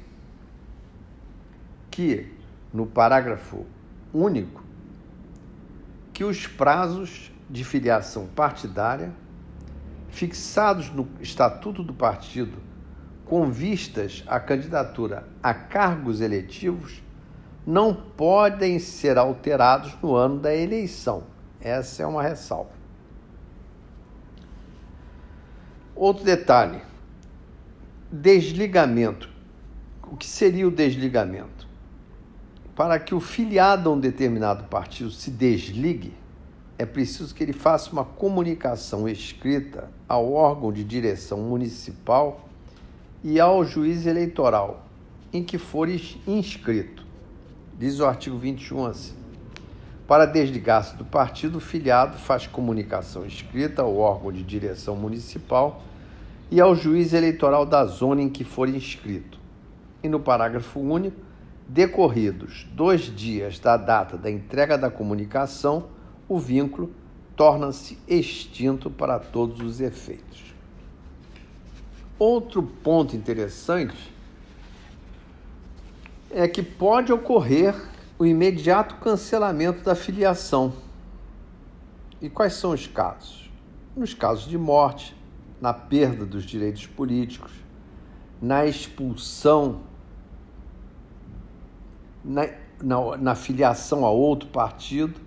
que, 1.91 2.33
no 2.73 2.87
parágrafo 2.87 3.67
único, 4.13 4.60
que 6.21 6.25
os 6.25 6.47
prazos 6.47 7.33
de 7.49 7.65
filiação 7.65 8.27
partidária 8.27 9.11
fixados 10.11 10.91
no 10.91 11.09
estatuto 11.19 11.83
do 11.83 11.95
partido 11.95 12.59
com 13.25 13.51
vistas 13.51 14.23
à 14.27 14.39
candidatura 14.39 15.27
a 15.43 15.55
cargos 15.55 16.21
eletivos 16.21 17.03
não 17.67 17.95
podem 17.95 18.79
ser 18.79 19.17
alterados 19.17 19.97
no 20.03 20.15
ano 20.15 20.39
da 20.39 20.55
eleição. 20.55 21.25
Essa 21.59 22.03
é 22.03 22.07
uma 22.07 22.23
ressalva. 22.23 22.73
Outro 25.97 26.23
detalhe: 26.23 26.83
desligamento. 28.13 29.31
O 30.03 30.19
que 30.19 30.27
seria 30.27 30.69
o 30.69 30.71
desligamento? 30.71 31.70
Para 32.75 32.99
que 32.99 33.15
o 33.15 33.21
filiado 33.21 33.91
a 33.91 33.93
um 33.93 34.01
determinado 34.01 34.65
partido 34.65 35.11
se 35.11 35.31
desligue, 35.31 36.13
é 36.79 36.87
preciso 36.87 37.35
que 37.35 37.43
ele 37.43 37.53
faça 37.53 37.93
uma 37.93 38.05
comunicação 38.05 39.09
escrita 39.09 39.91
ao 40.09 40.33
órgão 40.33 40.73
de 40.73 40.83
direção 40.83 41.39
municipal 41.39 42.49
e 43.23 43.39
ao 43.39 43.65
juiz 43.65 44.07
eleitoral 44.07 44.87
em 45.33 45.43
que 45.43 45.59
for 45.59 45.89
inscrito. 46.27 47.07
Diz 47.79 48.01
o 48.01 48.07
artigo 48.07 48.39
21 48.39 48.87
assim: 48.87 49.15
Para 50.07 50.27
desligar-se 50.27 50.97
do 50.97 51.05
partido, 51.05 51.59
o 51.59 51.61
filiado 51.61 52.17
faz 52.19 52.47
comunicação 52.47 53.27
escrita 53.27 53.83
ao 53.83 53.97
órgão 53.97 54.33
de 54.33 54.43
direção 54.43 54.97
municipal 54.97 55.83
e 56.51 56.61
ao 56.61 56.75
juiz 56.75 57.13
eleitoral 57.13 57.65
da 57.65 57.85
zona 57.85 58.23
em 58.23 58.29
que 58.29 58.43
for 58.43 58.69
inscrito. 58.69 59.39
E 60.03 60.09
no 60.09 60.19
parágrafo 60.19 60.81
único, 60.81 61.30
decorridos 61.73 62.67
dois 62.73 63.03
dias 63.03 63.61
da 63.61 63.77
data 63.77 64.19
da 64.19 64.29
entrega 64.29 64.77
da 64.77 64.91
comunicação, 64.91 65.85
o 66.29 66.37
vínculo 66.37 66.93
torna-se 67.37 67.97
extinto 68.09 68.91
para 68.91 69.21
todos 69.21 69.61
os 69.61 69.81
efeitos. 69.81 70.53
Outro 72.19 72.61
ponto 72.61 73.15
interessante 73.15 74.13
é 76.29 76.49
que 76.49 76.61
pode 76.61 77.13
ocorrer 77.13 77.75
o 78.19 78.27
imediato 78.27 78.97
cancelamento 78.97 79.85
da 79.85 79.95
filiação. 79.95 80.73
E 82.21 82.29
quais 82.29 82.55
são 82.55 82.73
os 82.73 82.89
casos? 82.89 83.49
Nos 83.97 84.13
casos 84.13 84.49
de 84.49 84.59
morte, 84.59 85.17
na 85.61 85.73
perda 85.73 86.27
dos 86.27 86.45
direitos 86.45 86.87
políticos, 86.87 87.53
na 88.43 88.67
expulsão, 88.67 89.83
na, 92.25 92.49
na, 92.83 93.17
na 93.17 93.35
filiação 93.35 94.05
a 94.05 94.11
outro 94.11 94.49
partido, 94.49 95.21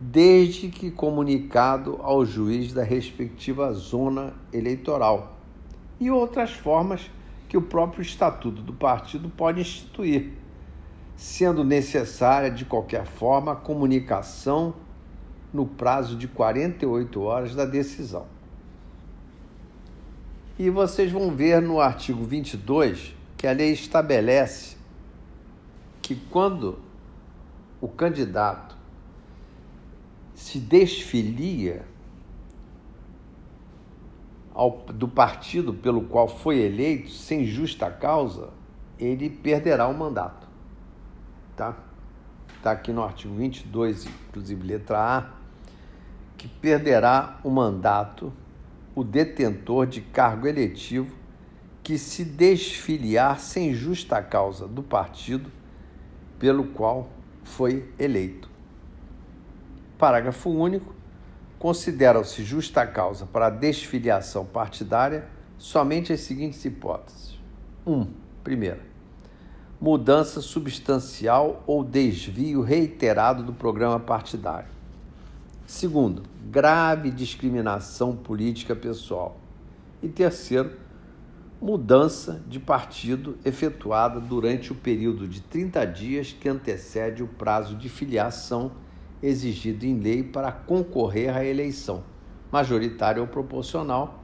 desde 0.00 0.68
que 0.68 0.90
comunicado 0.90 1.98
ao 2.02 2.24
juiz 2.24 2.72
da 2.72 2.84
respectiva 2.84 3.72
zona 3.72 4.32
eleitoral 4.52 5.36
e 6.00 6.10
outras 6.10 6.52
formas 6.52 7.10
que 7.48 7.56
o 7.56 7.62
próprio 7.62 8.02
estatuto 8.02 8.62
do 8.62 8.72
partido 8.72 9.28
pode 9.28 9.60
instituir, 9.60 10.32
sendo 11.16 11.64
necessária, 11.64 12.50
de 12.50 12.64
qualquer 12.64 13.06
forma, 13.06 13.52
a 13.52 13.56
comunicação 13.56 14.74
no 15.52 15.66
prazo 15.66 16.16
de 16.16 16.28
48 16.28 17.20
horas 17.20 17.54
da 17.54 17.64
decisão. 17.64 18.26
E 20.58 20.70
vocês 20.70 21.10
vão 21.10 21.34
ver 21.34 21.62
no 21.62 21.80
artigo 21.80 22.22
22 22.24 23.14
que 23.36 23.46
a 23.46 23.52
lei 23.52 23.72
estabelece 23.72 24.77
que 26.08 26.14
quando 26.14 26.78
o 27.82 27.86
candidato 27.86 28.74
se 30.34 30.58
desfilia 30.58 31.84
ao, 34.54 34.70
do 34.88 35.06
partido 35.06 35.74
pelo 35.74 36.00
qual 36.00 36.26
foi 36.26 36.60
eleito 36.60 37.10
sem 37.10 37.44
justa 37.44 37.90
causa, 37.90 38.48
ele 38.98 39.28
perderá 39.28 39.86
o 39.86 39.92
mandato. 39.92 40.48
Tá? 41.54 41.76
Está 42.56 42.70
aqui 42.70 42.90
no 42.90 43.02
artigo 43.02 43.34
22, 43.34 44.06
inclusive 44.06 44.66
letra 44.66 45.18
A, 45.18 45.30
que 46.38 46.48
perderá 46.48 47.38
o 47.44 47.50
mandato 47.50 48.32
o 48.94 49.04
detentor 49.04 49.86
de 49.86 50.00
cargo 50.00 50.46
eletivo 50.46 51.14
que 51.82 51.98
se 51.98 52.24
desfiliar 52.24 53.38
sem 53.38 53.74
justa 53.74 54.22
causa 54.22 54.66
do 54.66 54.82
partido 54.82 55.57
pelo 56.38 56.64
qual 56.68 57.08
foi 57.42 57.90
eleito. 57.98 58.48
Parágrafo 59.98 60.50
único 60.50 60.94
consideram-se 61.58 62.44
justa 62.44 62.86
causa 62.86 63.26
para 63.26 63.46
a 63.46 63.50
desfiliação 63.50 64.44
partidária 64.44 65.26
somente 65.56 66.12
as 66.12 66.20
seguintes 66.20 66.64
hipóteses: 66.64 67.38
1. 67.86 67.92
Um, 67.92 68.06
primeira, 68.44 68.80
mudança 69.80 70.40
substancial 70.40 71.62
ou 71.66 71.82
desvio 71.82 72.62
reiterado 72.62 73.42
do 73.42 73.52
programa 73.52 73.98
partidário. 73.98 74.68
Segundo, 75.66 76.22
grave 76.50 77.10
discriminação 77.10 78.16
política 78.16 78.74
pessoal. 78.74 79.36
E 80.02 80.08
terceiro, 80.08 80.72
mudança 81.60 82.40
de 82.46 82.60
partido 82.60 83.36
efetuada 83.44 84.20
durante 84.20 84.70
o 84.70 84.74
período 84.74 85.26
de 85.26 85.40
30 85.40 85.84
dias 85.86 86.32
que 86.32 86.48
antecede 86.48 87.22
o 87.22 87.26
prazo 87.26 87.74
de 87.74 87.88
filiação 87.88 88.72
exigido 89.20 89.84
em 89.84 89.98
lei 89.98 90.22
para 90.22 90.52
concorrer 90.52 91.36
à 91.36 91.44
eleição, 91.44 92.04
majoritária 92.52 93.20
ou 93.20 93.26
proporcional, 93.26 94.22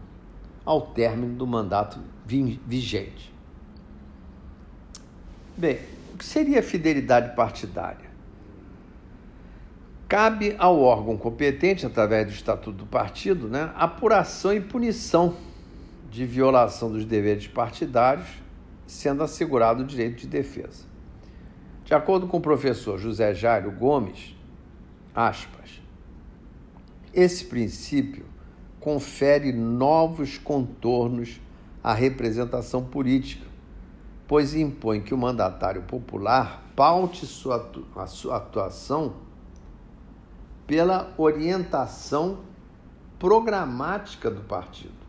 ao 0.64 0.80
término 0.80 1.34
do 1.34 1.46
mandato 1.46 1.98
vigente. 2.24 3.34
Bem, 5.56 5.78
o 6.14 6.16
que 6.16 6.24
seria 6.24 6.62
fidelidade 6.62 7.34
partidária? 7.34 8.14
Cabe 10.08 10.54
ao 10.58 10.80
órgão 10.80 11.16
competente, 11.16 11.84
através 11.84 12.26
do 12.26 12.32
Estatuto 12.32 12.78
do 12.78 12.86
Partido, 12.86 13.48
né, 13.48 13.72
apuração 13.74 14.52
e 14.52 14.60
punição 14.60 15.34
de 16.14 16.24
violação 16.24 16.92
dos 16.92 17.04
deveres 17.04 17.48
partidários, 17.48 18.28
sendo 18.86 19.24
assegurado 19.24 19.82
o 19.82 19.86
direito 19.86 20.18
de 20.18 20.28
defesa. 20.28 20.84
De 21.84 21.92
acordo 21.92 22.28
com 22.28 22.36
o 22.36 22.40
professor 22.40 22.96
José 22.98 23.34
Jairo 23.34 23.72
Gomes, 23.72 24.36
Aspas. 25.12 25.82
Esse 27.12 27.44
princípio 27.44 28.24
confere 28.78 29.52
novos 29.52 30.38
contornos 30.38 31.40
à 31.82 31.92
representação 31.92 32.84
política, 32.84 33.46
pois 34.28 34.54
impõe 34.54 35.00
que 35.00 35.14
o 35.14 35.18
mandatário 35.18 35.82
popular 35.82 36.64
paute 36.76 37.26
sua, 37.26 37.70
a 37.96 38.06
sua 38.06 38.36
atuação 38.36 39.14
pela 40.64 41.12
orientação 41.18 42.38
programática 43.18 44.30
do 44.30 44.42
partido, 44.42 45.03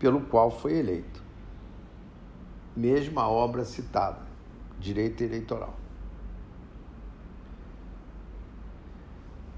pelo 0.00 0.22
qual 0.22 0.50
foi 0.50 0.78
eleito. 0.78 1.22
Mesma 2.74 3.28
obra 3.28 3.64
citada, 3.64 4.22
Direito 4.80 5.22
Eleitoral. 5.22 5.78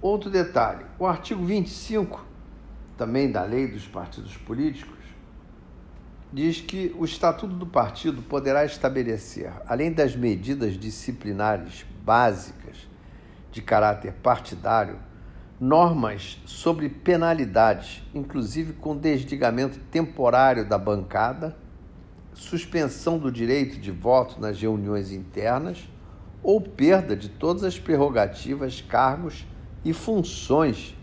Outro 0.03 0.29
detalhe: 0.29 0.85
o 0.99 1.07
artigo 1.07 1.45
25, 1.45 2.27
também 2.99 3.31
da 3.31 3.45
lei 3.45 3.69
dos 3.69 3.87
partidos 3.87 4.37
políticos, 4.37 4.99
diz 6.33 6.61
que 6.61 6.93
o 6.99 7.05
estatuto 7.05 7.55
do 7.55 7.67
partido 7.67 8.21
poderá 8.23 8.65
estabelecer, 8.65 9.53
além 9.67 9.93
das 9.93 10.17
medidas 10.17 10.77
disciplinares 10.77 11.87
básicas 12.05 12.89
de 13.53 13.63
caráter 13.63 14.15
partidário, 14.15 14.99
normas 15.63 16.41
sobre 16.45 16.89
penalidades, 16.89 18.03
inclusive 18.13 18.73
com 18.73 18.97
desligamento 18.97 19.79
temporário 19.93 20.69
da 20.69 20.77
bancada, 20.77 21.57
suspensão 22.35 23.17
do 23.17 23.31
direito 23.31 23.79
de 23.79 23.93
voto 23.93 24.41
nas 24.41 24.61
reuniões 24.61 25.13
internas 25.13 25.89
ou 26.43 26.61
perda 26.61 27.15
de 27.15 27.29
todas 27.29 27.63
as 27.63 27.79
prerrogativas, 27.79 28.81
cargos 28.81 29.47
e 29.85 29.93
funções 29.93 30.97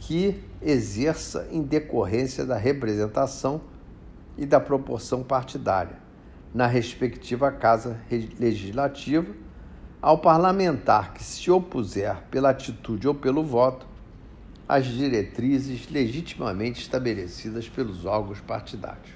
que 0.00 0.42
exerça 0.60 1.46
em 1.52 1.62
decorrência 1.62 2.44
da 2.44 2.56
representação 2.56 3.60
e 4.36 4.44
da 4.44 4.58
proporção 4.58 5.22
partidária 5.22 5.96
na 6.52 6.66
respectiva 6.66 7.52
casa 7.52 8.00
legislativa, 8.40 9.32
ao 10.02 10.18
parlamentar 10.18 11.14
que 11.14 11.22
se 11.22 11.48
opuser 11.52 12.16
pela 12.32 12.50
atitude 12.50 13.06
ou 13.06 13.14
pelo 13.14 13.44
voto 13.44 13.91
às 14.72 14.86
diretrizes 14.86 15.90
legitimamente 15.90 16.80
estabelecidas 16.80 17.68
pelos 17.68 18.06
órgãos 18.06 18.40
partidários. 18.40 19.12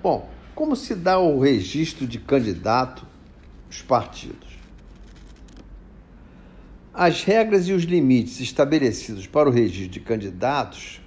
Bom, 0.00 0.30
como 0.54 0.76
se 0.76 0.94
dá 0.94 1.18
o 1.18 1.40
registro 1.40 2.06
de 2.06 2.20
candidato 2.20 3.04
os 3.68 3.82
partidos? 3.82 4.56
As 6.94 7.24
regras 7.24 7.66
e 7.66 7.72
os 7.72 7.82
limites 7.82 8.38
estabelecidos 8.38 9.26
para 9.26 9.48
o 9.48 9.52
registro 9.52 9.88
de 9.88 10.00
candidatos 10.00 11.00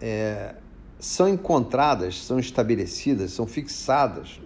é, 0.00 0.54
são 1.00 1.28
encontradas, 1.28 2.22
são 2.22 2.38
estabelecidas, 2.38 3.32
são 3.32 3.48
fixadas 3.48 4.40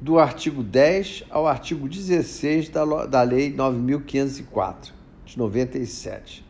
do 0.00 0.20
artigo 0.20 0.62
10 0.62 1.24
ao 1.28 1.48
artigo 1.48 1.88
16 1.88 2.68
da, 2.68 3.06
da 3.06 3.22
Lei 3.22 3.52
9.504, 3.52 4.92
de 5.34 5.38
97. 5.38 6.44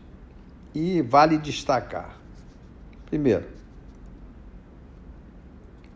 E 0.75 1.01
vale 1.01 1.38
destacar: 1.38 2.18
primeiro, 3.07 3.47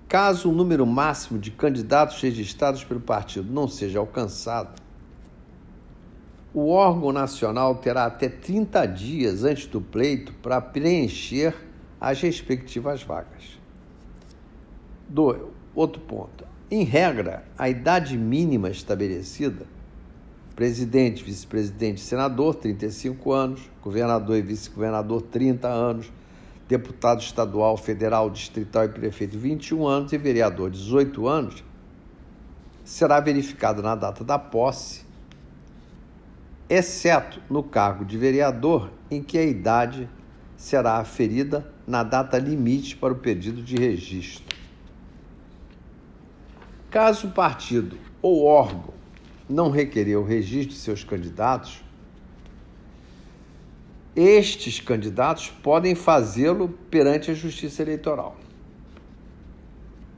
caso 0.09 0.51
o 0.51 0.55
número 0.55 0.87
máximo 0.87 1.39
de 1.39 1.51
candidatos 1.51 2.21
registrados 2.21 2.83
pelo 2.83 3.01
partido 3.01 3.53
não 3.53 3.69
seja 3.69 3.99
alcançado, 3.99 4.81
o 6.55 6.71
órgão 6.71 7.13
nacional 7.13 7.77
terá 7.77 8.07
até 8.07 8.29
30 8.29 8.87
dias 8.87 9.45
antes 9.45 9.67
do 9.67 9.81
pleito 9.81 10.33
para 10.35 10.61
preencher 10.61 11.55
as 12.01 12.21
respectivas 12.21 13.03
vagas. 13.03 13.59
Do, 15.09 15.51
outro 15.75 16.01
ponto. 16.01 16.47
Em 16.71 16.85
regra, 16.85 17.45
a 17.57 17.69
idade 17.69 18.17
mínima 18.17 18.71
estabelecida, 18.71 19.67
presidente, 20.59 21.23
vice-presidente, 21.23 22.01
senador, 22.01 22.57
35 22.57 23.33
anos, 23.33 23.61
governador 23.81 24.37
e 24.37 24.43
vice-governador, 24.43 25.23
30 25.23 25.69
anos, 25.69 26.13
deputado 26.67 27.21
estadual, 27.21 27.77
federal, 27.77 28.29
distrital 28.29 28.85
e 28.85 28.89
prefeito, 28.89 29.39
21 29.39 29.87
anos 29.87 30.13
e 30.13 30.19
vereador, 30.19 30.69
18 30.69 31.29
anos, 31.29 31.63
será 32.83 33.21
verificado 33.21 33.85
na 33.85 33.95
data 33.95 34.25
da 34.25 34.37
posse 34.37 35.07
exceto 36.69 37.41
no 37.49 37.63
cargo 37.63 38.05
de 38.05 38.19
vereador, 38.19 38.91
em 39.09 39.23
que 39.23 39.39
a 39.39 39.45
idade 39.45 40.11
será 40.57 40.97
aferida 40.97 41.73
na 41.87 42.03
data 42.03 42.37
limite 42.37 42.97
para 42.97 43.13
o 43.13 43.17
pedido 43.17 43.63
de 43.63 43.77
registro. 43.77 44.57
Caso 46.91 47.29
o 47.29 47.31
partido 47.31 47.97
ou 48.21 48.45
órgão 48.45 48.98
não 49.49 49.71
requerer 49.71 50.19
o 50.19 50.25
registro 50.25 50.75
de 50.75 50.81
seus 50.81 51.03
candidatos, 51.03 51.83
estes 54.15 54.81
candidatos 54.81 55.49
podem 55.49 55.95
fazê-lo 55.95 56.69
perante 56.91 57.31
a 57.31 57.35
Justiça 57.35 57.83
Eleitoral. 57.83 58.37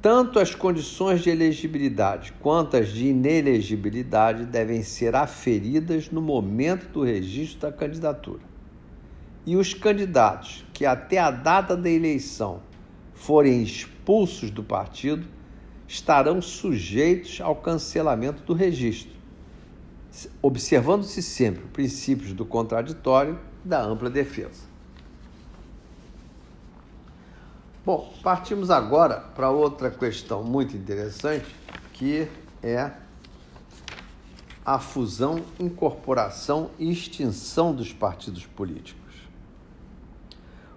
Tanto 0.01 0.39
as 0.39 0.55
condições 0.55 1.21
de 1.21 1.29
elegibilidade 1.29 2.33
quanto 2.41 2.79
as 2.79 2.89
de 2.89 3.09
inelegibilidade 3.09 4.47
devem 4.47 4.83
ser 4.83 5.15
aferidas 5.15 6.11
no 6.11 6.23
momento 6.23 6.89
do 6.89 7.03
registro 7.05 7.61
da 7.61 7.73
candidatura. 7.73 8.41
E 9.45 9.57
os 9.57 9.75
candidatos 9.75 10.65
que 10.73 10.87
até 10.87 11.19
a 11.19 11.31
data 11.31 11.77
da 11.77 11.91
eleição 11.91 12.63
forem 13.13 13.63
expulsos 13.63 14.51
do 14.51 14.63
partido 14.63 15.27
estarão 15.87 16.41
sujeitos 16.41 17.39
ao 17.43 17.57
cancelamento 17.57 18.43
do 18.45 18.55
registro, 18.55 19.20
observando-se 20.43 21.23
sempre 21.23 21.65
os 21.65 21.71
princípios 21.71 22.33
do 22.33 22.45
contraditório 22.45 23.39
e 23.65 23.69
da 23.69 23.83
ampla 23.83 24.11
defesa. 24.11 24.69
Bom, 27.85 28.13
partimos 28.23 28.71
agora 28.71 29.21
para 29.35 29.51
outra 29.51 29.91
questão 29.91 30.43
muito 30.43 30.77
interessante, 30.77 31.47
que 31.93 32.29
é 32.63 32.93
a 34.65 34.79
fusão, 34.79 35.43
incorporação 35.59 36.71
e 36.79 36.91
extinção 36.91 37.75
dos 37.75 37.93
partidos 37.93 38.45
políticos. 38.45 39.01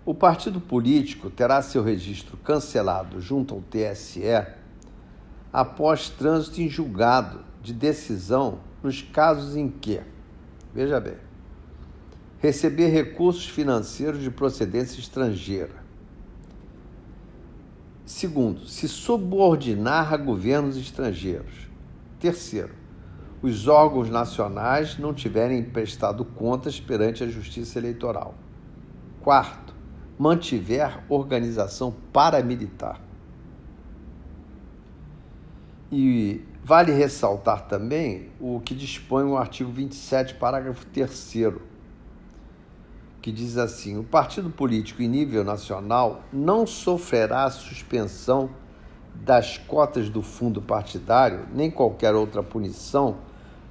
O 0.05 0.13
partido 0.13 0.59
político 0.59 1.29
terá 1.29 1.61
seu 1.61 1.83
registro 1.83 2.37
cancelado 2.37 3.21
junto 3.21 3.53
ao 3.53 3.61
TSE 3.61 4.23
após 5.51 6.09
trânsito 6.09 6.61
em 6.61 6.69
julgado 6.69 7.41
de 7.61 7.73
decisão 7.73 8.59
nos 8.83 9.01
casos 9.01 9.55
em 9.55 9.69
que, 9.69 10.01
veja 10.73 10.99
bem, 10.99 11.15
receber 12.39 12.89
recursos 12.89 13.47
financeiros 13.47 14.21
de 14.21 14.29
procedência 14.29 14.99
estrangeira, 14.99 15.83
Segundo, 18.05 18.67
se 18.67 18.87
subordinar 18.89 20.13
a 20.13 20.17
governos 20.17 20.75
estrangeiros. 20.75 21.69
Terceiro, 22.19 22.75
os 23.41 23.67
órgãos 23.67 24.09
nacionais 24.09 24.97
não 24.97 25.13
tiverem 25.13 25.63
prestado 25.63 26.25
contas 26.25 26.79
perante 26.81 27.23
a 27.23 27.27
Justiça 27.27 27.79
Eleitoral. 27.79 28.35
Quarto, 29.21 29.73
mantiver 30.19 31.01
organização 31.07 31.95
paramilitar. 32.11 32.99
E 35.89 36.41
vale 36.63 36.93
ressaltar 36.93 37.67
também 37.67 38.29
o 38.39 38.61
que 38.61 38.73
dispõe 38.73 39.25
o 39.25 39.37
artigo 39.37 39.69
27, 39.69 40.35
parágrafo 40.35 40.85
3 40.85 41.35
que 43.21 43.31
diz 43.31 43.57
assim: 43.57 43.97
o 43.97 44.03
partido 44.03 44.49
político 44.49 45.01
em 45.01 45.07
nível 45.07 45.43
nacional 45.43 46.23
não 46.31 46.65
sofrerá 46.65 47.49
suspensão 47.49 48.49
das 49.13 49.57
cotas 49.57 50.09
do 50.09 50.21
fundo 50.21 50.61
partidário 50.61 51.45
nem 51.53 51.69
qualquer 51.69 52.15
outra 52.15 52.41
punição 52.41 53.17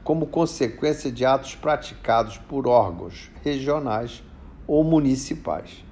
como 0.04 0.26
consequência 0.26 1.10
de 1.10 1.24
atos 1.24 1.54
praticados 1.54 2.36
por 2.36 2.66
órgãos 2.66 3.30
regionais 3.42 4.22
ou 4.66 4.84
municipais. 4.84 5.84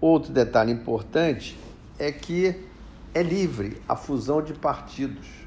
Outro 0.00 0.32
detalhe 0.32 0.72
importante 0.72 1.56
é 1.98 2.12
que 2.12 2.60
é 3.14 3.22
livre 3.22 3.80
a 3.88 3.96
fusão 3.96 4.42
de 4.42 4.52
partidos 4.52 5.45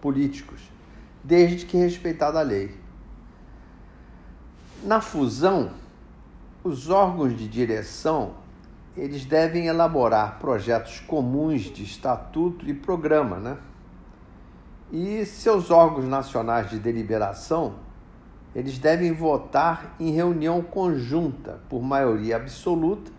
políticos, 0.00 0.60
desde 1.22 1.66
que 1.66 1.76
respeitada 1.76 2.38
a 2.38 2.42
lei. 2.42 2.74
Na 4.82 5.00
fusão, 5.00 5.70
os 6.62 6.88
órgãos 6.88 7.36
de 7.36 7.48
direção 7.48 8.34
eles 8.98 9.24
devem 9.24 9.66
elaborar 9.66 10.38
projetos 10.40 10.98
comuns 11.00 11.62
de 11.62 11.84
estatuto 11.84 12.68
e 12.68 12.74
programa, 12.74 13.36
né? 13.36 13.56
E 14.90 15.24
seus 15.24 15.70
órgãos 15.70 16.06
nacionais 16.06 16.68
de 16.68 16.78
deliberação, 16.78 17.74
eles 18.54 18.78
devem 18.78 19.12
votar 19.12 19.94
em 20.00 20.10
reunião 20.10 20.62
conjunta 20.62 21.60
por 21.68 21.80
maioria 21.80 22.36
absoluta 22.36 23.12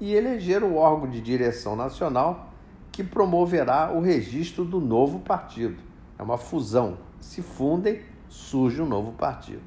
e 0.00 0.12
eleger 0.14 0.64
o 0.64 0.74
órgão 0.74 1.08
de 1.08 1.20
direção 1.20 1.76
nacional 1.76 2.49
que 2.92 3.04
promoverá 3.04 3.92
o 3.92 4.00
registro 4.00 4.64
do 4.64 4.80
novo 4.80 5.20
partido. 5.20 5.82
É 6.18 6.22
uma 6.22 6.36
fusão. 6.36 6.98
Se 7.20 7.42
fundem, 7.42 8.02
surge 8.28 8.80
um 8.80 8.86
novo 8.86 9.12
partido. 9.12 9.62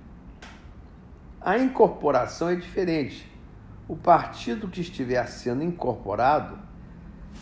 A 1.41 1.57
incorporação 1.57 2.49
é 2.49 2.55
diferente. 2.55 3.30
O 3.88 3.95
partido 3.95 4.67
que 4.67 4.82
estiver 4.82 5.26
sendo 5.28 5.63
incorporado 5.63 6.57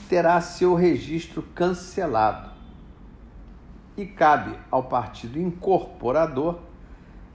terá 0.09 0.41
seu 0.41 0.73
registro 0.73 1.43
cancelado. 1.53 2.49
E 3.95 4.05
cabe 4.05 4.57
ao 4.71 4.83
partido 4.83 5.39
incorporador 5.39 6.59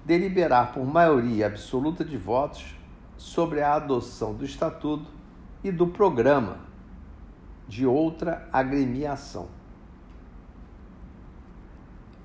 deliberar 0.05 0.73
por 0.73 0.85
maioria 0.85 1.47
absoluta 1.47 2.05
de 2.05 2.17
votos 2.17 2.75
sobre 3.17 3.61
a 3.61 3.75
adoção 3.75 4.35
do 4.35 4.45
estatuto 4.45 5.11
e 5.63 5.71
do 5.71 5.87
programa 5.87 6.66
de 7.69 7.87
outra 7.87 8.49
agremiação. 8.53 9.49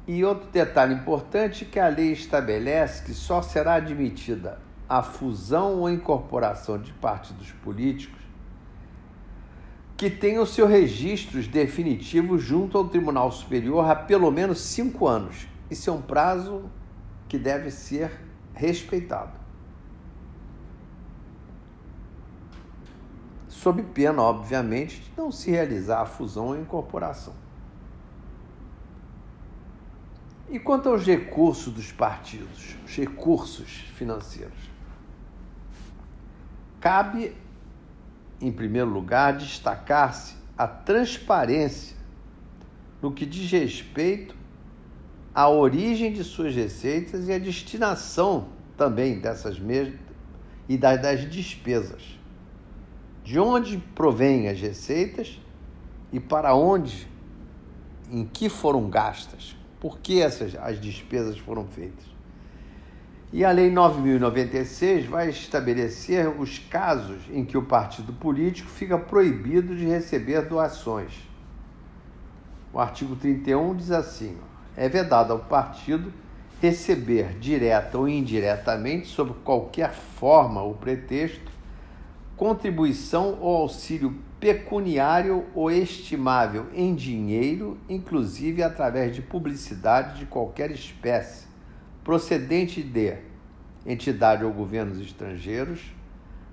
E 0.08 0.24
outro 0.26 0.50
detalhe 0.50 0.94
importante 0.94 1.66
que 1.66 1.80
a 1.80 1.88
lei 1.88 2.12
estabelece 2.12 3.04
que 3.04 3.14
só 3.14 3.42
será 3.42 3.76
admitida 3.76 4.60
a 4.90 5.02
fusão 5.02 5.80
ou 5.80 5.90
incorporação 5.90 6.78
de 6.78 6.92
partidos 6.94 7.52
políticos 7.64 8.22
que 10.02 10.10
tenham 10.10 10.44
seus 10.48 10.68
registros 10.68 11.48
definitivos 11.48 12.42
junto 12.42 12.76
ao 12.76 12.90
Tribunal 12.90 13.32
Superior 13.32 13.88
há 13.88 13.96
pelo 13.96 14.32
menos 14.32 14.60
cinco 14.60 15.08
anos. 15.08 15.48
Isso 15.70 15.92
é 15.92 15.94
um 15.94 16.02
prazo 16.02 16.64
que 17.30 17.38
deve 17.38 17.70
ser 17.70 18.12
respeitado. 18.52 19.41
Sob 23.62 23.84
pena, 23.84 24.24
obviamente, 24.24 25.02
de 25.02 25.12
não 25.16 25.32
se 25.32 25.52
realizar 25.52 26.02
a 26.02 26.06
fusão 26.08 26.48
ou 26.48 26.60
incorporação. 26.60 27.36
E 30.50 30.58
quanto 30.58 30.90
aos 30.90 31.06
recursos 31.06 31.72
dos 31.72 31.92
partidos, 31.92 32.76
os 32.84 32.96
recursos 32.96 33.86
financeiros? 33.94 34.58
Cabe, 36.80 37.36
em 38.42 38.52
primeiro 38.52 38.90
lugar, 38.90 39.38
destacar-se 39.38 40.34
a 40.58 40.66
transparência 40.66 41.96
no 43.00 43.12
que 43.12 43.28
diz 43.28 43.52
respeito 43.52 44.36
à 45.36 45.48
origem 45.48 46.12
de 46.12 46.24
suas 46.24 46.56
receitas 46.56 47.28
e 47.28 47.32
a 47.32 47.38
destinação 47.38 48.48
também 48.76 49.20
dessas 49.20 49.60
mesmas 49.60 50.00
e 50.68 50.76
das 50.80 51.30
despesas. 51.30 52.21
De 53.32 53.40
onde 53.40 53.78
provêm 53.96 54.50
as 54.50 54.60
receitas 54.60 55.40
e 56.12 56.20
para 56.20 56.54
onde, 56.54 57.08
em 58.12 58.26
que 58.26 58.50
foram 58.50 58.90
gastas 58.90 59.56
por 59.80 60.00
que 60.00 60.22
essas, 60.22 60.54
as 60.54 60.82
despesas 60.82 61.38
foram 61.38 61.66
feitas. 61.66 62.04
E 63.32 63.46
a 63.46 63.52
Lei 63.52 63.72
9.096 63.72 65.06
vai 65.06 65.30
estabelecer 65.30 66.28
os 66.28 66.60
casos 66.60 67.22
em 67.32 67.46
que 67.46 67.58
o 67.58 67.64
partido 67.64 68.12
político 68.12 68.70
fica 68.70 68.98
proibido 68.98 69.78
de 69.78 69.86
receber 69.86 70.42
doações. 70.50 71.14
O 72.74 72.80
artigo 72.80 73.16
31 73.16 73.78
diz 73.78 73.92
assim: 73.92 74.36
é 74.76 74.90
vedado 74.90 75.32
ao 75.32 75.40
partido 75.40 76.12
receber 76.62 77.40
direta 77.40 77.98
ou 77.98 78.10
indiretamente, 78.10 79.08
sob 79.08 79.34
qualquer 79.46 79.94
forma 79.94 80.62
ou 80.62 80.74
pretexto, 80.74 81.61
contribuição 82.42 83.38
ou 83.40 83.58
auxílio 83.58 84.18
pecuniário 84.40 85.46
ou 85.54 85.70
estimável 85.70 86.66
em 86.74 86.96
dinheiro, 86.96 87.78
inclusive 87.88 88.64
através 88.64 89.16
de 89.16 89.22
publicidade 89.22 90.18
de 90.18 90.26
qualquer 90.26 90.72
espécie, 90.72 91.46
procedente 92.04 92.82
de 92.82 93.16
entidade 93.86 94.44
ou 94.44 94.52
governos 94.52 95.00
estrangeiros, 95.00 95.94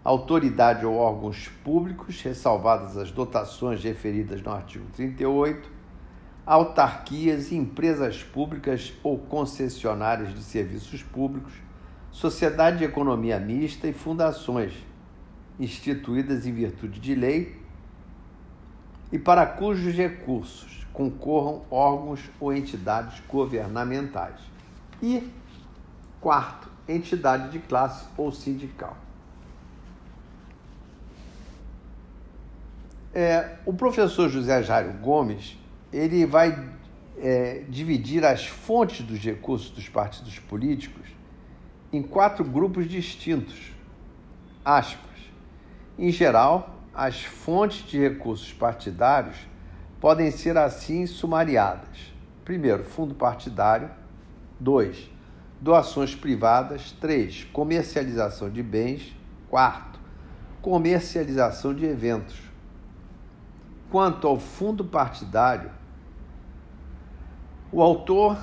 autoridade 0.04 0.84
ou 0.84 0.94
órgãos 0.94 1.48
públicos, 1.64 2.20
ressalvadas 2.20 2.98
as 2.98 3.10
dotações 3.10 3.82
referidas 3.82 4.42
no 4.42 4.52
artigo 4.52 4.84
38, 4.94 5.70
autarquias, 6.44 7.50
empresas 7.50 8.22
públicas 8.22 8.92
ou 9.02 9.16
concessionárias 9.16 10.34
de 10.34 10.42
serviços 10.42 11.02
públicos, 11.02 11.54
sociedade 12.10 12.76
de 12.76 12.84
economia 12.84 13.40
mista 13.40 13.88
e 13.88 13.94
fundações 13.94 14.86
instituídas 15.58 16.46
em 16.46 16.52
virtude 16.52 17.00
de 17.00 17.14
lei 17.14 17.60
e 19.10 19.18
para 19.18 19.46
cujos 19.46 19.94
recursos 19.94 20.86
concorram 20.92 21.62
órgãos 21.70 22.20
ou 22.40 22.52
entidades 22.52 23.22
governamentais. 23.28 24.40
E, 25.02 25.30
quarto, 26.20 26.68
entidade 26.88 27.50
de 27.50 27.58
classe 27.60 28.06
ou 28.16 28.32
sindical. 28.32 28.96
É, 33.14 33.56
o 33.64 33.72
professor 33.72 34.28
José 34.28 34.62
Jairo 34.62 34.92
Gomes 34.94 35.56
ele 35.92 36.26
vai 36.26 36.68
é, 37.16 37.64
dividir 37.68 38.24
as 38.24 38.46
fontes 38.46 39.04
dos 39.04 39.18
recursos 39.18 39.70
dos 39.70 39.88
partidos 39.88 40.38
políticos 40.38 41.06
em 41.92 42.02
quatro 42.02 42.44
grupos 42.44 42.88
distintos. 42.88 43.72
Aspas. 44.64 45.07
Em 45.98 46.12
geral, 46.12 46.76
as 46.94 47.24
fontes 47.24 47.84
de 47.84 47.98
recursos 47.98 48.52
partidários 48.52 49.36
podem 50.00 50.30
ser 50.30 50.56
assim 50.56 51.06
sumariadas. 51.06 52.14
Primeiro, 52.44 52.84
fundo 52.84 53.14
partidário. 53.14 53.90
Dois, 54.60 55.10
doações 55.60 56.14
privadas. 56.14 56.92
Três, 56.92 57.44
comercialização 57.52 58.48
de 58.48 58.62
bens. 58.62 59.16
Quarto, 59.50 59.98
comercialização 60.62 61.74
de 61.74 61.84
eventos. 61.84 62.40
Quanto 63.90 64.28
ao 64.28 64.38
fundo 64.38 64.84
partidário, 64.84 65.70
o 67.72 67.82
autor 67.82 68.38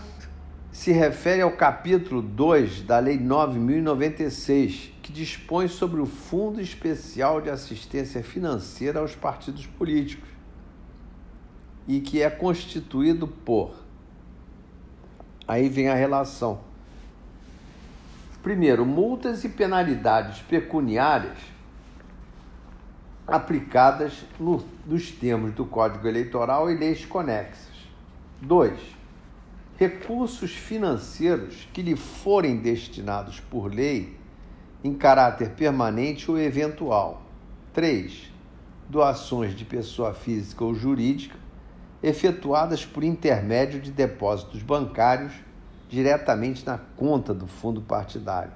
se 0.71 0.91
refere 0.91 1.41
ao 1.41 1.53
capítulo 1.53 2.21
2 2.21 2.81
da 2.81 2.99
Lei 2.99 3.17
9096, 3.17 4.91
que 5.05 5.11
dispõe 5.11 5.67
sobre 5.67 6.01
o 6.01 6.07
Fundo 6.07 6.59
Especial 6.59 7.39
de 7.39 7.51
Assistência 7.51 8.23
Financeira 8.23 9.01
aos 9.01 9.13
Partidos 9.13 9.67
Políticos 9.67 10.27
e 11.87 11.99
que 11.99 12.23
é 12.23 12.29
constituído 12.31 13.27
por. 13.27 13.75
Aí 15.47 15.69
vem 15.69 15.89
a 15.89 15.93
relação. 15.93 16.59
Primeiro, 18.41 18.83
multas 18.83 19.43
e 19.43 19.49
penalidades 19.49 20.41
pecuniárias 20.41 21.37
aplicadas 23.27 24.25
no, 24.39 24.65
nos 24.87 25.11
termos 25.11 25.53
do 25.53 25.65
Código 25.65 26.07
Eleitoral 26.07 26.71
e 26.71 26.75
leis 26.75 27.05
conexas. 27.05 27.75
Dois, 28.41 28.79
recursos 29.77 30.51
financeiros 30.51 31.67
que 31.71 31.83
lhe 31.83 31.95
forem 31.95 32.57
destinados 32.57 33.39
por 33.39 33.71
lei 33.71 34.24
em 34.83 34.93
caráter 34.93 35.51
permanente 35.51 36.29
ou 36.29 36.37
eventual. 36.37 37.23
3. 37.73 38.31
Doações 38.89 39.55
de 39.55 39.65
pessoa 39.65 40.13
física 40.13 40.63
ou 40.63 40.73
jurídica 40.73 41.37
efetuadas 42.01 42.85
por 42.85 43.03
intermédio 43.03 43.81
de 43.81 43.91
depósitos 43.91 44.61
bancários 44.61 45.33
diretamente 45.89 46.65
na 46.65 46.77
conta 46.77 47.33
do 47.33 47.47
fundo 47.47 47.81
partidário. 47.81 48.51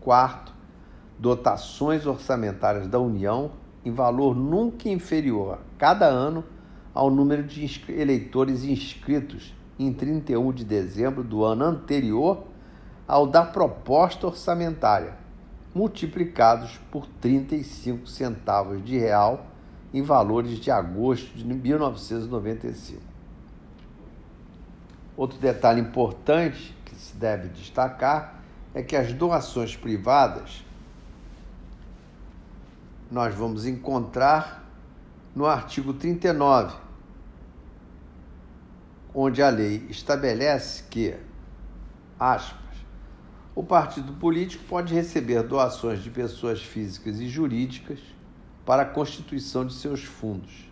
Quarto, 0.00 0.52
dotações 1.18 2.06
orçamentárias 2.06 2.88
da 2.88 2.98
União 2.98 3.52
em 3.84 3.92
valor 3.92 4.34
nunca 4.34 4.88
inferior, 4.88 5.58
cada 5.78 6.06
ano, 6.06 6.44
ao 6.92 7.10
número 7.10 7.44
de 7.44 7.64
eleitores 7.88 8.64
inscritos 8.64 9.54
em 9.78 9.92
31 9.92 10.52
de 10.52 10.64
dezembro 10.64 11.22
do 11.22 11.44
ano 11.44 11.64
anterior 11.64 12.44
ao 13.06 13.26
da 13.26 13.44
proposta 13.44 14.26
orçamentária, 14.26 15.16
multiplicados 15.78 16.76
por 16.90 17.06
35 17.20 18.08
centavos 18.08 18.84
de 18.84 18.98
real 18.98 19.46
em 19.94 20.02
valores 20.02 20.58
de 20.58 20.72
agosto 20.72 21.38
de 21.38 21.44
1995. 21.44 23.00
Outro 25.16 25.38
detalhe 25.38 25.80
importante 25.80 26.76
que 26.84 26.96
se 26.96 27.14
deve 27.14 27.46
destacar 27.50 28.42
é 28.74 28.82
que 28.82 28.96
as 28.96 29.12
doações 29.12 29.76
privadas 29.76 30.64
nós 33.08 33.32
vamos 33.32 33.64
encontrar 33.64 34.64
no 35.32 35.46
artigo 35.46 35.94
39 35.94 36.76
onde 39.14 39.40
a 39.40 39.48
lei 39.48 39.86
estabelece 39.88 40.82
que, 40.90 41.16
aspas, 42.18 42.67
o 43.58 43.62
partido 43.64 44.12
político 44.12 44.62
pode 44.68 44.94
receber 44.94 45.42
doações 45.42 46.00
de 46.00 46.10
pessoas 46.10 46.62
físicas 46.62 47.18
e 47.18 47.26
jurídicas 47.26 47.98
para 48.64 48.82
a 48.82 48.86
constituição 48.86 49.66
de 49.66 49.74
seus 49.74 50.04
fundos. 50.04 50.70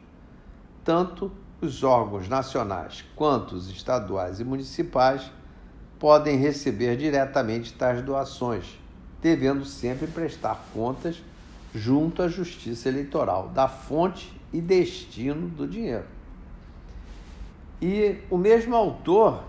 Tanto 0.85 1.33
os 1.61 1.83
órgãos 1.83 2.29
nacionais 2.29 3.05
quanto 3.17 3.57
os 3.57 3.69
estaduais 3.69 4.39
e 4.39 4.45
municipais 4.45 5.33
podem 5.99 6.37
receber 6.37 6.97
diretamente 6.97 7.73
tais 7.73 8.01
doações, 8.03 8.79
devendo 9.21 9.65
sempre 9.65 10.07
prestar 10.07 10.65
contas 10.73 11.21
junto 11.75 12.23
à 12.23 12.29
Justiça 12.29 12.89
Eleitoral 12.89 13.49
da 13.49 13.67
fonte 13.67 14.33
e 14.53 14.61
destino 14.61 15.49
do 15.49 15.67
dinheiro. 15.67 16.07
E 17.83 18.19
o 18.31 18.39
mesmo 18.39 18.77
autor 18.77 19.43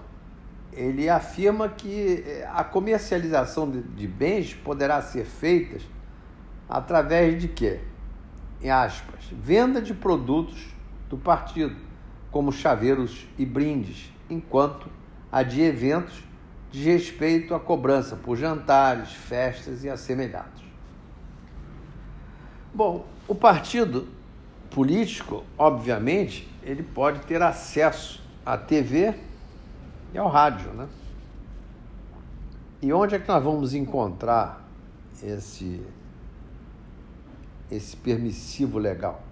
ele 0.77 1.09
afirma 1.09 1.67
que 1.67 2.23
eh, 2.25 2.47
a 2.53 2.63
comercialização 2.63 3.69
de 3.69 4.07
bens 4.07 4.53
poderá 4.53 5.01
ser 5.01 5.25
feita 5.25 5.83
através 6.69 7.41
de 7.41 7.47
quê? 7.47 7.79
Em 8.61 8.69
aspas, 8.69 9.25
venda 9.31 9.81
de 9.81 9.95
produtos 9.95 10.67
do 11.09 11.17
partido, 11.17 11.75
como 12.29 12.51
chaveiros 12.51 13.27
e 13.39 13.45
brindes, 13.45 14.13
enquanto 14.29 14.87
a 15.31 15.41
de 15.41 15.61
eventos 15.61 16.23
de 16.69 16.83
respeito 16.83 17.55
à 17.55 17.59
cobrança 17.59 18.15
por 18.15 18.37
jantares, 18.37 19.11
festas 19.13 19.83
e 19.83 19.89
assemelhados. 19.89 20.63
Bom, 22.71 23.07
o 23.27 23.33
partido 23.33 24.07
político, 24.69 25.43
obviamente, 25.57 26.47
ele 26.61 26.83
pode 26.83 27.21
ter 27.21 27.41
acesso 27.41 28.23
à 28.45 28.55
TV 28.57 29.15
e 30.13 30.17
ao 30.17 30.27
rádio, 30.27 30.71
né? 30.73 30.87
E 32.81 32.93
onde 32.93 33.15
é 33.15 33.19
que 33.19 33.27
nós 33.27 33.43
vamos 33.43 33.73
encontrar 33.73 34.67
esse 35.23 35.81
esse 37.69 37.97
permissivo 37.97 38.77
legal? 38.77 39.23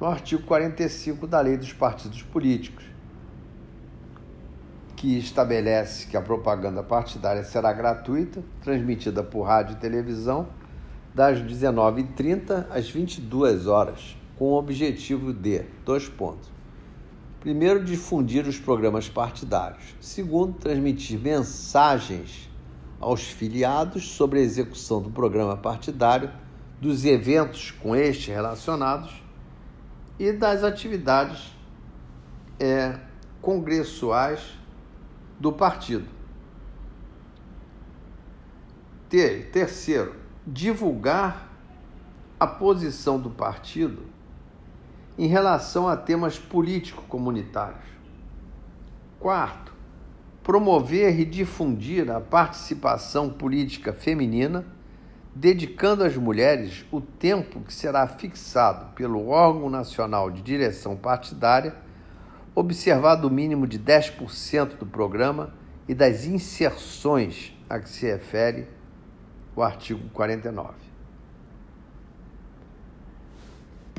No 0.00 0.06
artigo 0.06 0.42
45 0.44 1.26
da 1.26 1.40
Lei 1.40 1.56
dos 1.56 1.72
Partidos 1.72 2.22
Políticos, 2.22 2.84
que 4.96 5.18
estabelece 5.18 6.06
que 6.06 6.16
a 6.16 6.22
propaganda 6.22 6.82
partidária 6.82 7.44
será 7.44 7.72
gratuita, 7.72 8.42
transmitida 8.62 9.22
por 9.22 9.42
rádio 9.42 9.74
e 9.74 9.78
televisão, 9.78 10.48
das 11.14 11.38
19h30 11.38 12.66
às 12.70 12.88
22 12.88 13.66
horas, 13.66 14.16
com 14.38 14.46
o 14.46 14.58
objetivo 14.58 15.32
de, 15.32 15.64
dois 15.84 16.08
pontos. 16.08 16.50
Primeiro, 17.40 17.82
difundir 17.82 18.46
os 18.46 18.58
programas 18.58 19.08
partidários. 19.08 19.94
Segundo, 19.98 20.58
transmitir 20.58 21.18
mensagens 21.18 22.50
aos 23.00 23.22
filiados 23.22 24.10
sobre 24.10 24.40
a 24.40 24.42
execução 24.42 25.00
do 25.00 25.10
programa 25.10 25.56
partidário, 25.56 26.30
dos 26.78 27.06
eventos 27.06 27.70
com 27.70 27.96
este 27.96 28.30
relacionados 28.30 29.22
e 30.18 30.32
das 30.32 30.62
atividades 30.62 31.56
é, 32.58 33.00
congressuais 33.40 34.42
do 35.38 35.50
partido. 35.50 36.06
Ter, 39.08 39.50
terceiro, 39.50 40.14
divulgar 40.46 41.50
a 42.38 42.46
posição 42.46 43.18
do 43.18 43.30
partido 43.30 44.09
em 45.20 45.26
relação 45.26 45.86
a 45.86 45.98
temas 45.98 46.38
político-comunitários. 46.38 47.84
Quarto, 49.18 49.70
promover 50.42 51.20
e 51.20 51.26
difundir 51.26 52.10
a 52.10 52.18
participação 52.22 53.28
política 53.28 53.92
feminina, 53.92 54.64
dedicando 55.34 56.04
às 56.04 56.16
mulheres 56.16 56.86
o 56.90 57.02
tempo 57.02 57.60
que 57.60 57.74
será 57.74 58.08
fixado 58.08 58.94
pelo 58.94 59.28
órgão 59.28 59.68
nacional 59.68 60.30
de 60.30 60.40
direção 60.40 60.96
partidária 60.96 61.76
observado 62.54 63.28
o 63.28 63.30
mínimo 63.30 63.66
de 63.66 63.78
10% 63.78 64.78
do 64.78 64.86
programa 64.86 65.52
e 65.86 65.94
das 65.94 66.24
inserções 66.24 67.54
a 67.68 67.78
que 67.78 67.90
se 67.90 68.06
refere 68.06 68.66
o 69.54 69.62
artigo 69.62 70.08
49. 70.14 70.89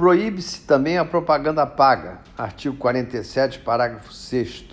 Proíbe-se 0.01 0.61
também 0.61 0.97
a 0.97 1.05
propaganda 1.05 1.63
paga, 1.63 2.21
artigo 2.35 2.75
47, 2.75 3.59
parágrafo 3.59 4.11
6. 4.11 4.65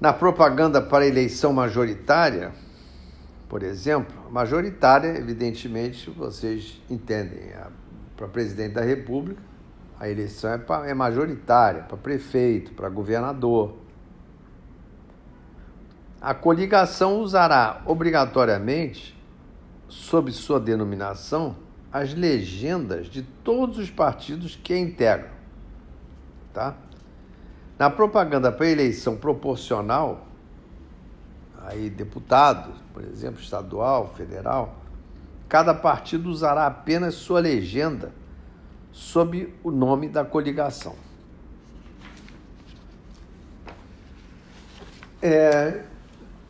Na 0.00 0.12
propaganda 0.12 0.82
para 0.82 1.06
eleição 1.06 1.52
majoritária, 1.52 2.50
por 3.48 3.62
exemplo, 3.62 4.28
majoritária, 4.28 5.16
evidentemente, 5.16 6.10
vocês 6.10 6.82
entendem, 6.90 7.52
para 8.16 8.26
presidente 8.26 8.72
da 8.72 8.82
República, 8.82 9.40
a 10.00 10.08
eleição 10.08 10.50
é, 10.50 10.90
é 10.90 10.94
majoritária 10.94 11.82
para 11.84 11.96
prefeito, 11.96 12.72
para 12.72 12.88
governador. 12.88 13.76
A 16.20 16.34
coligação 16.34 17.20
usará 17.20 17.82
obrigatoriamente, 17.86 19.16
sob 19.88 20.32
sua 20.32 20.58
denominação, 20.58 21.61
as 21.92 22.14
legendas 22.14 23.06
de 23.06 23.22
todos 23.22 23.78
os 23.78 23.90
partidos 23.90 24.56
que 24.56 24.72
a 24.72 24.78
integram. 24.78 25.28
Tá? 26.52 26.74
Na 27.78 27.90
propaganda 27.90 28.50
para 28.50 28.66
eleição 28.66 29.16
proporcional, 29.16 30.26
aí 31.58 31.90
deputado, 31.90 32.72
por 32.94 33.04
exemplo, 33.04 33.42
estadual, 33.42 34.14
federal, 34.16 34.76
cada 35.48 35.74
partido 35.74 36.30
usará 36.30 36.66
apenas 36.66 37.14
sua 37.14 37.40
legenda 37.40 38.12
sob 38.90 39.52
o 39.62 39.70
nome 39.70 40.08
da 40.08 40.24
coligação. 40.24 40.94
É, 45.20 45.84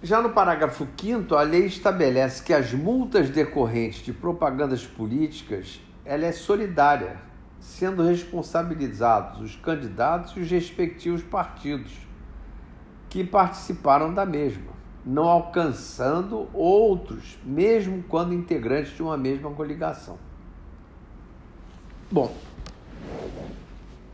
já 0.03 0.21
no 0.21 0.31
parágrafo 0.31 0.87
5 1.01 1.35
a 1.37 1.43
lei 1.43 1.67
estabelece 1.67 2.43
que 2.43 2.53
as 2.53 2.73
multas 2.73 3.31
decorrentes 3.31 4.03
de 4.05 4.13
propagandas 4.13 4.85
políticas 4.85 5.81
ela 6.05 6.27
é 6.27 6.33
solidária, 6.33 7.21
sendo 7.61 8.03
responsabilizados 8.03 9.41
os 9.41 9.57
candidatos 9.57 10.37
e 10.37 10.41
os 10.41 10.51
respectivos 10.51 11.23
partidos 11.23 11.93
que 13.09 13.23
participaram 13.23 14.13
da 14.13 14.27
mesma, 14.27 14.73
não 15.07 15.29
alcançando 15.29 16.49
outros, 16.53 17.39
mesmo 17.45 18.03
quando 18.09 18.35
integrantes 18.35 18.97
de 18.97 19.03
uma 19.03 19.17
mesma 19.17 19.51
coligação. 19.53 20.19
Bom, 22.11 22.35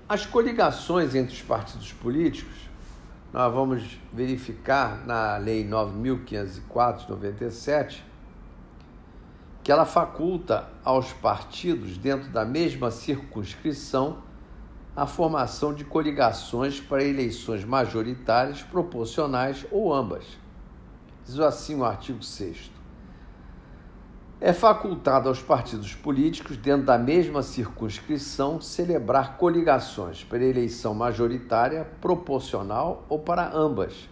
as 0.07 0.27
coligações 0.27 1.15
entre 1.15 1.33
os 1.33 1.43
partidos 1.43 1.93
políticos, 1.95 2.58
nós 3.33 3.53
vamos 3.53 3.99
verificar 4.13 5.07
na 5.07 5.37
Lei 5.37 5.67
9.504 5.69 7.05
de 7.05 7.11
97, 7.11 8.05
que 9.63 9.71
ela 9.71 9.85
faculta 9.85 10.69
aos 10.83 11.13
partidos, 11.13 11.99
dentro 11.99 12.31
da 12.31 12.45
mesma 12.45 12.91
circunscrição, 12.91 14.23
a 14.97 15.07
formação 15.07 15.75
de 15.75 15.85
coligações 15.85 16.81
para 16.81 17.05
eleições 17.05 17.65
majoritárias, 17.65 18.63
proporcionais 18.63 19.67
ou 19.71 19.93
ambas. 19.93 20.25
Diz 21.25 21.39
assim 21.39 21.77
o 21.77 21.85
artigo 21.85 22.23
6 22.23 22.78
é 24.41 24.53
facultado 24.53 25.29
aos 25.29 25.43
partidos 25.43 25.95
políticos, 25.95 26.57
dentro 26.57 26.87
da 26.87 26.97
mesma 26.97 27.43
circunscrição, 27.43 28.61
celebrar 28.61 29.37
coligações 29.37 30.23
para 30.23 30.45
eleição 30.45 30.95
majoritária, 30.95 31.85
proporcional 32.01 33.05
ou 33.09 33.19
para 33.19 33.53
ambas, 33.53 34.09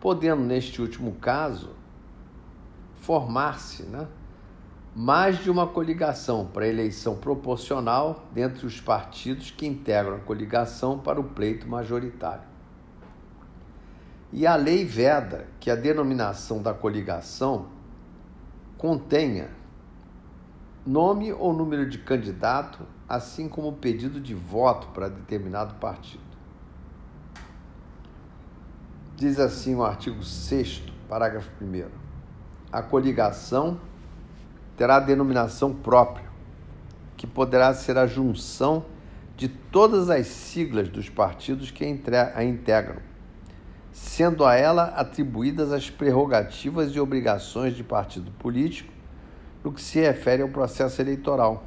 podendo, 0.00 0.42
neste 0.42 0.80
último 0.80 1.12
caso, 1.12 1.70
formar-se 2.94 3.82
né, 3.82 4.08
mais 4.96 5.38
de 5.38 5.50
uma 5.50 5.66
coligação 5.66 6.46
para 6.46 6.66
eleição 6.66 7.16
proporcional 7.16 8.24
dentre 8.32 8.66
os 8.66 8.80
partidos 8.80 9.50
que 9.50 9.66
integram 9.66 10.16
a 10.16 10.20
coligação 10.20 10.98
para 10.98 11.20
o 11.20 11.24
pleito 11.24 11.68
majoritário. 11.68 12.44
E 14.32 14.46
a 14.46 14.56
lei 14.56 14.82
veda 14.82 15.46
que 15.60 15.70
a 15.70 15.74
denominação 15.74 16.62
da 16.62 16.72
coligação 16.72 17.66
contenha 18.82 19.48
nome 20.84 21.32
ou 21.32 21.52
número 21.52 21.88
de 21.88 21.98
candidato, 21.98 22.84
assim 23.08 23.48
como 23.48 23.74
pedido 23.74 24.20
de 24.20 24.34
voto 24.34 24.88
para 24.88 25.08
determinado 25.08 25.76
partido. 25.76 26.24
Diz 29.14 29.38
assim 29.38 29.76
o 29.76 29.84
artigo 29.84 30.24
6, 30.24 30.82
parágrafo 31.08 31.48
1. 31.62 31.84
A 32.72 32.82
coligação 32.82 33.78
terá 34.76 34.98
denominação 34.98 35.72
própria, 35.72 36.28
que 37.16 37.24
poderá 37.24 37.72
ser 37.74 37.96
a 37.96 38.08
junção 38.08 38.84
de 39.36 39.46
todas 39.46 40.10
as 40.10 40.26
siglas 40.26 40.88
dos 40.88 41.08
partidos 41.08 41.70
que 41.70 41.84
a 41.84 42.42
integram 42.42 43.11
sendo 43.92 44.44
a 44.44 44.54
ela 44.54 44.84
atribuídas 44.96 45.70
as 45.70 45.90
prerrogativas 45.90 46.94
e 46.94 47.00
obrigações 47.00 47.76
de 47.76 47.84
partido 47.84 48.30
político 48.32 48.92
no 49.62 49.72
que 49.72 49.80
se 49.80 50.00
refere 50.00 50.42
ao 50.42 50.48
processo 50.48 51.00
eleitoral, 51.00 51.64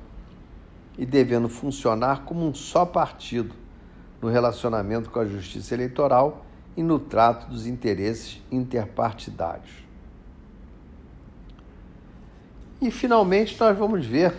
e 0.97 1.05
devendo 1.05 1.47
funcionar 1.47 2.23
como 2.25 2.45
um 2.45 2.53
só 2.53 2.85
partido 2.85 3.53
no 4.21 4.29
relacionamento 4.29 5.09
com 5.09 5.19
a 5.19 5.25
justiça 5.25 5.73
eleitoral 5.73 6.45
e 6.75 6.83
no 6.83 6.99
trato 6.99 7.49
dos 7.49 7.67
interesses 7.67 8.41
interpartidários. 8.51 9.85
E 12.81 12.91
finalmente 12.91 13.59
nós 13.59 13.77
vamos 13.77 14.05
ver 14.05 14.33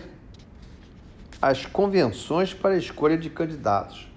as 1.41 1.65
convenções 1.65 2.53
para 2.53 2.75
a 2.75 2.77
escolha 2.77 3.17
de 3.17 3.29
candidatos 3.29 4.07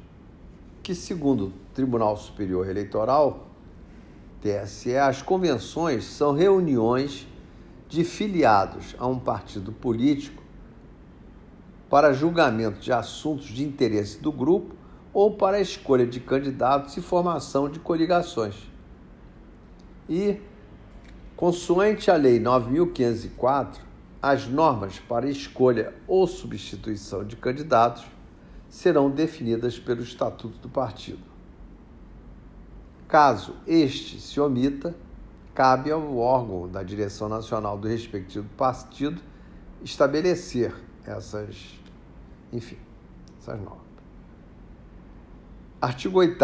que, 0.82 0.94
segundo 0.94 1.46
o 1.46 1.52
Tribunal 1.74 2.16
Superior 2.16 2.68
Eleitoral, 2.68 3.49
TSE, 4.40 4.96
as 4.96 5.20
convenções 5.20 6.04
são 6.04 6.32
reuniões 6.32 7.26
de 7.88 8.04
filiados 8.04 8.94
a 8.98 9.06
um 9.06 9.18
partido 9.18 9.72
político 9.72 10.42
para 11.90 12.12
julgamento 12.12 12.80
de 12.80 12.92
assuntos 12.92 13.46
de 13.46 13.64
interesse 13.64 14.18
do 14.20 14.30
grupo 14.30 14.74
ou 15.12 15.32
para 15.32 15.56
a 15.56 15.60
escolha 15.60 16.06
de 16.06 16.20
candidatos 16.20 16.96
e 16.96 17.02
formação 17.02 17.68
de 17.68 17.80
coligações. 17.80 18.54
E, 20.08 20.40
consoante 21.36 22.10
a 22.10 22.16
Lei 22.16 22.38
9504, 22.38 23.82
as 24.22 24.46
normas 24.46 24.98
para 25.00 25.28
escolha 25.28 25.94
ou 26.06 26.26
substituição 26.26 27.24
de 27.24 27.36
candidatos 27.36 28.04
serão 28.68 29.10
definidas 29.10 29.78
pelo 29.78 30.02
Estatuto 30.02 30.58
do 30.58 30.68
Partido. 30.68 31.29
Caso 33.10 33.56
este 33.66 34.20
se 34.20 34.40
omita, 34.40 34.94
cabe 35.52 35.90
ao 35.90 36.16
órgão 36.16 36.68
da 36.68 36.80
direção 36.80 37.28
nacional 37.28 37.76
do 37.76 37.88
respectivo 37.88 38.46
partido 38.56 39.20
estabelecer 39.82 40.72
essas, 41.04 41.76
enfim, 42.52 42.76
essas 43.40 43.58
normas. 43.58 43.80
Artigo 45.82 46.20
8 46.20 46.38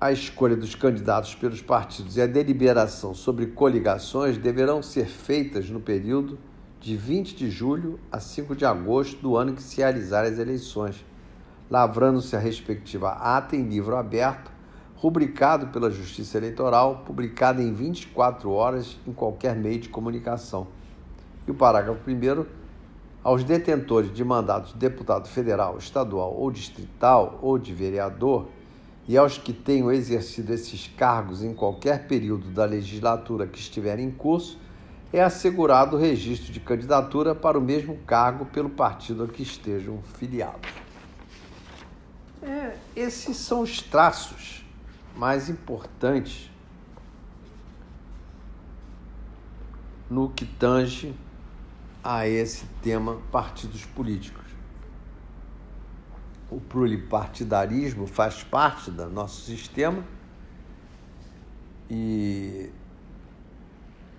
a 0.00 0.10
escolha 0.10 0.56
dos 0.56 0.74
candidatos 0.74 1.36
pelos 1.36 1.62
partidos 1.62 2.16
e 2.16 2.20
a 2.20 2.26
deliberação 2.26 3.14
sobre 3.14 3.46
coligações 3.46 4.36
deverão 4.36 4.82
ser 4.82 5.06
feitas 5.06 5.70
no 5.70 5.78
período 5.78 6.36
de 6.80 6.96
20 6.96 7.36
de 7.36 7.48
julho 7.48 8.00
a 8.10 8.18
5 8.18 8.56
de 8.56 8.64
agosto 8.64 9.22
do 9.22 9.36
ano 9.36 9.52
que 9.52 9.62
se 9.62 9.76
realizarem 9.76 10.32
as 10.32 10.38
eleições, 10.40 11.04
lavrando-se 11.70 12.34
a 12.34 12.40
respectiva 12.40 13.10
ata 13.10 13.54
em 13.54 13.68
livro 13.68 13.94
aberto, 13.94 14.50
rubricado 15.02 15.66
pela 15.66 15.90
Justiça 15.90 16.38
Eleitoral, 16.38 17.02
publicado 17.04 17.60
em 17.60 17.72
24 17.74 18.48
horas 18.52 18.96
em 19.04 19.12
qualquer 19.12 19.56
meio 19.56 19.80
de 19.80 19.88
comunicação. 19.88 20.68
E 21.44 21.50
o 21.50 21.54
parágrafo 21.54 22.08
1 22.08 22.46
aos 23.24 23.42
detentores 23.42 24.14
de 24.14 24.24
mandatos 24.24 24.72
de 24.72 24.78
deputado 24.78 25.26
federal, 25.26 25.76
estadual 25.76 26.32
ou 26.38 26.52
distrital 26.52 27.40
ou 27.42 27.58
de 27.58 27.74
vereador 27.74 28.46
e 29.08 29.16
aos 29.16 29.36
que 29.36 29.52
tenham 29.52 29.90
exercido 29.90 30.54
esses 30.54 30.86
cargos 30.96 31.42
em 31.42 31.52
qualquer 31.52 32.06
período 32.06 32.50
da 32.50 32.64
legislatura 32.64 33.48
que 33.48 33.58
estiver 33.58 33.98
em 33.98 34.08
curso, 34.08 34.56
é 35.12 35.20
assegurado 35.20 35.96
o 35.96 35.98
registro 35.98 36.52
de 36.52 36.60
candidatura 36.60 37.34
para 37.34 37.58
o 37.58 37.60
mesmo 37.60 37.96
cargo 38.06 38.44
pelo 38.44 38.70
partido 38.70 39.24
a 39.24 39.26
que 39.26 39.42
estejam 39.42 39.98
filiados. 40.16 40.70
É, 42.40 42.76
esses 42.94 43.36
são 43.36 43.62
os 43.62 43.82
traços 43.82 44.61
mais 45.16 45.48
importantes 45.48 46.50
no 50.10 50.28
que 50.28 50.44
tange 50.44 51.14
a 52.04 52.26
esse 52.26 52.66
tema 52.82 53.20
partidos 53.30 53.84
políticos. 53.86 54.44
O 56.50 56.60
pluripartidarismo 56.60 58.06
faz 58.06 58.42
parte 58.42 58.90
do 58.90 59.08
nosso 59.08 59.40
sistema 59.42 60.04
e 61.88 62.70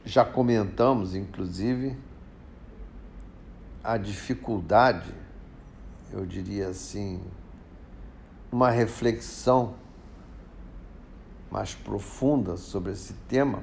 já 0.06 0.26
comentamos, 0.26 1.16
inclusive, 1.16 1.96
a 3.84 3.98
dificuldade, 3.98 5.14
eu 6.12 6.26
diria 6.26 6.70
assim, 6.70 7.22
uma 8.52 8.70
reflexão 8.70 9.76
mais 11.54 11.76
profunda 11.76 12.58
sobre 12.58 12.94
esse 12.94 13.14
tema, 13.28 13.62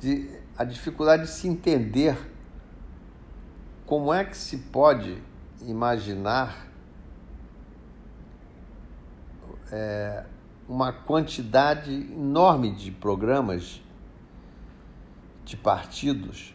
de 0.00 0.28
a 0.58 0.64
dificuldade 0.64 1.22
de 1.22 1.28
se 1.28 1.46
entender 1.46 2.18
como 3.86 4.12
é 4.12 4.24
que 4.24 4.36
se 4.36 4.58
pode 4.58 5.22
imaginar 5.62 6.66
é, 9.70 10.24
uma 10.68 10.92
quantidade 10.92 11.92
enorme 11.92 12.74
de 12.74 12.90
programas 12.90 13.80
de 15.44 15.56
partidos 15.56 16.52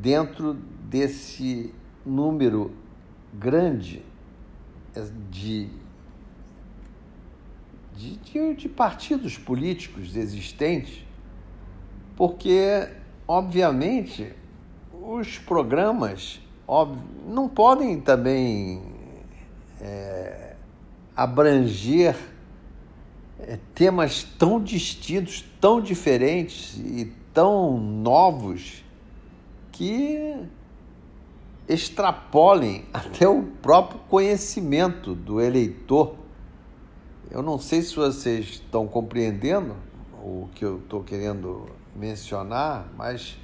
dentro 0.00 0.54
desse 0.54 1.74
número 2.02 2.74
grande 3.34 4.02
de 5.30 5.68
de, 7.96 8.16
de, 8.16 8.54
de 8.54 8.68
partidos 8.68 9.38
políticos 9.38 10.16
existentes, 10.16 11.04
porque, 12.16 12.88
obviamente, 13.26 14.32
os 14.92 15.38
programas 15.38 16.40
não 17.26 17.48
podem 17.48 18.00
também 18.00 18.82
é, 19.80 20.56
abranger 21.14 22.16
é, 23.38 23.58
temas 23.74 24.24
tão 24.38 24.62
distintos, 24.62 25.44
tão 25.60 25.80
diferentes 25.80 26.76
e 26.78 27.12
tão 27.32 27.78
novos 27.78 28.82
que 29.72 30.36
extrapolem 31.68 32.84
até 32.92 33.28
o 33.28 33.42
próprio 33.42 34.00
conhecimento 34.08 35.14
do 35.14 35.40
eleitor 35.40 36.23
eu 37.30 37.42
não 37.42 37.58
sei 37.58 37.82
se 37.82 37.94
vocês 37.96 38.46
estão 38.46 38.86
compreendendo 38.86 39.74
o 40.22 40.48
que 40.54 40.64
eu 40.64 40.78
estou 40.78 41.02
querendo 41.02 41.66
mencionar, 41.94 42.88
mas 42.96 43.36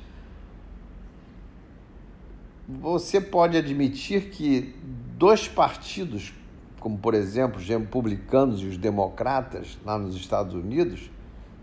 você 2.69 3.21
pode 3.21 3.57
admitir 3.57 4.31
que 4.31 4.75
dois 5.17 5.49
partidos, 5.49 6.33
como 6.79 6.99
por 6.99 7.15
exemplo 7.15 7.59
os 7.59 7.69
republicanos 7.69 8.63
e 8.63 8.67
os 8.67 8.77
democratas 8.77 9.79
lá 9.85 9.99
nos 9.99 10.15
Estados 10.17 10.55
Unidos, 10.55 11.11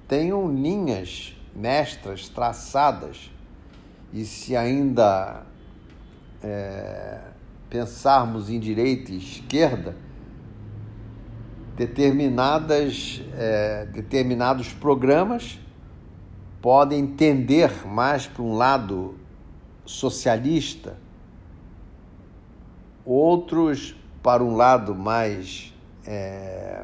tenham 0.07 0.53
linhas 0.53 1.36
mestras 1.55 2.30
traçadas 2.30 3.32
e 4.13 4.26
se 4.26 4.55
ainda 4.55 5.45
é, 6.43 7.22
pensarmos 7.70 8.49
em 8.49 8.59
direita 8.59 9.11
e 9.11 9.18
esquerda, 9.18 9.95
determinadas, 11.78 13.21
é, 13.36 13.86
determinados 13.86 14.73
programas 14.73 15.59
podem 16.59 17.05
tender 17.05 17.86
mais 17.86 18.25
para 18.25 18.41
um 18.41 18.55
lado 18.55 19.15
socialista, 19.86 20.97
outros 23.05 23.95
para 24.23 24.43
um 24.43 24.55
lado 24.55 24.95
mais, 24.95 25.71
é, 26.03 26.84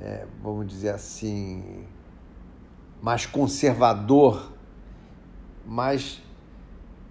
é, 0.00 0.26
vamos 0.42 0.66
dizer 0.66 0.90
assim, 0.90 1.84
mais 3.00 3.24
conservador, 3.24 4.52
mas 5.64 6.20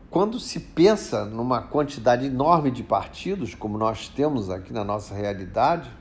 quando 0.10 0.40
se 0.40 0.60
pensa 0.60 1.26
numa 1.26 1.62
quantidade 1.62 2.26
enorme 2.26 2.72
de 2.72 2.82
partidos, 2.82 3.54
como 3.54 3.78
nós 3.78 4.08
temos 4.08 4.50
aqui 4.50 4.72
na 4.72 4.84
nossa 4.84 5.14
realidade, 5.14 5.92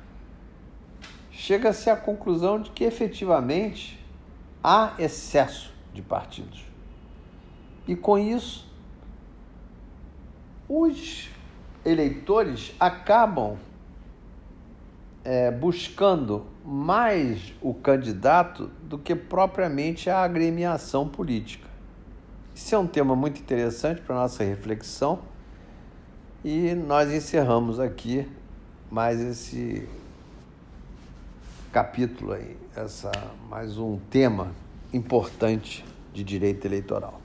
chega-se 1.31 1.91
à 1.91 1.97
conclusão 1.97 2.61
de 2.61 2.71
que 2.71 2.85
efetivamente 2.85 3.99
há 4.63 4.95
excesso 4.99 5.73
de 5.93 6.03
partidos. 6.03 6.65
E 7.87 7.97
com 7.97 8.19
isso, 8.19 8.67
os 10.69 11.31
eleitores 11.85 12.75
acabam 12.79 13.57
é, 15.25 15.51
buscando 15.51 16.47
mais 16.65 17.53
o 17.61 17.75
candidato 17.75 18.71
do 18.83 18.99
que 18.99 19.15
propriamente 19.15 20.09
a 20.09 20.23
agremiação 20.23 21.09
política. 21.09 21.66
Isso 22.57 22.75
é 22.75 22.79
um 22.79 22.87
tema 22.87 23.15
muito 23.15 23.39
interessante 23.39 24.01
para 24.01 24.15
nossa 24.15 24.43
reflexão 24.43 25.19
e 26.43 26.75
nós 26.75 27.13
encerramos 27.13 27.79
aqui 27.79 28.27
mais 28.91 29.21
esse 29.21 29.87
capítulo 31.71 32.33
aí, 32.33 32.57
essa 32.75 33.13
mais 33.51 33.77
um 33.77 33.99
tema 34.11 34.53
importante 34.91 35.85
de 36.15 36.25
direito 36.25 36.65
eleitoral. 36.65 37.21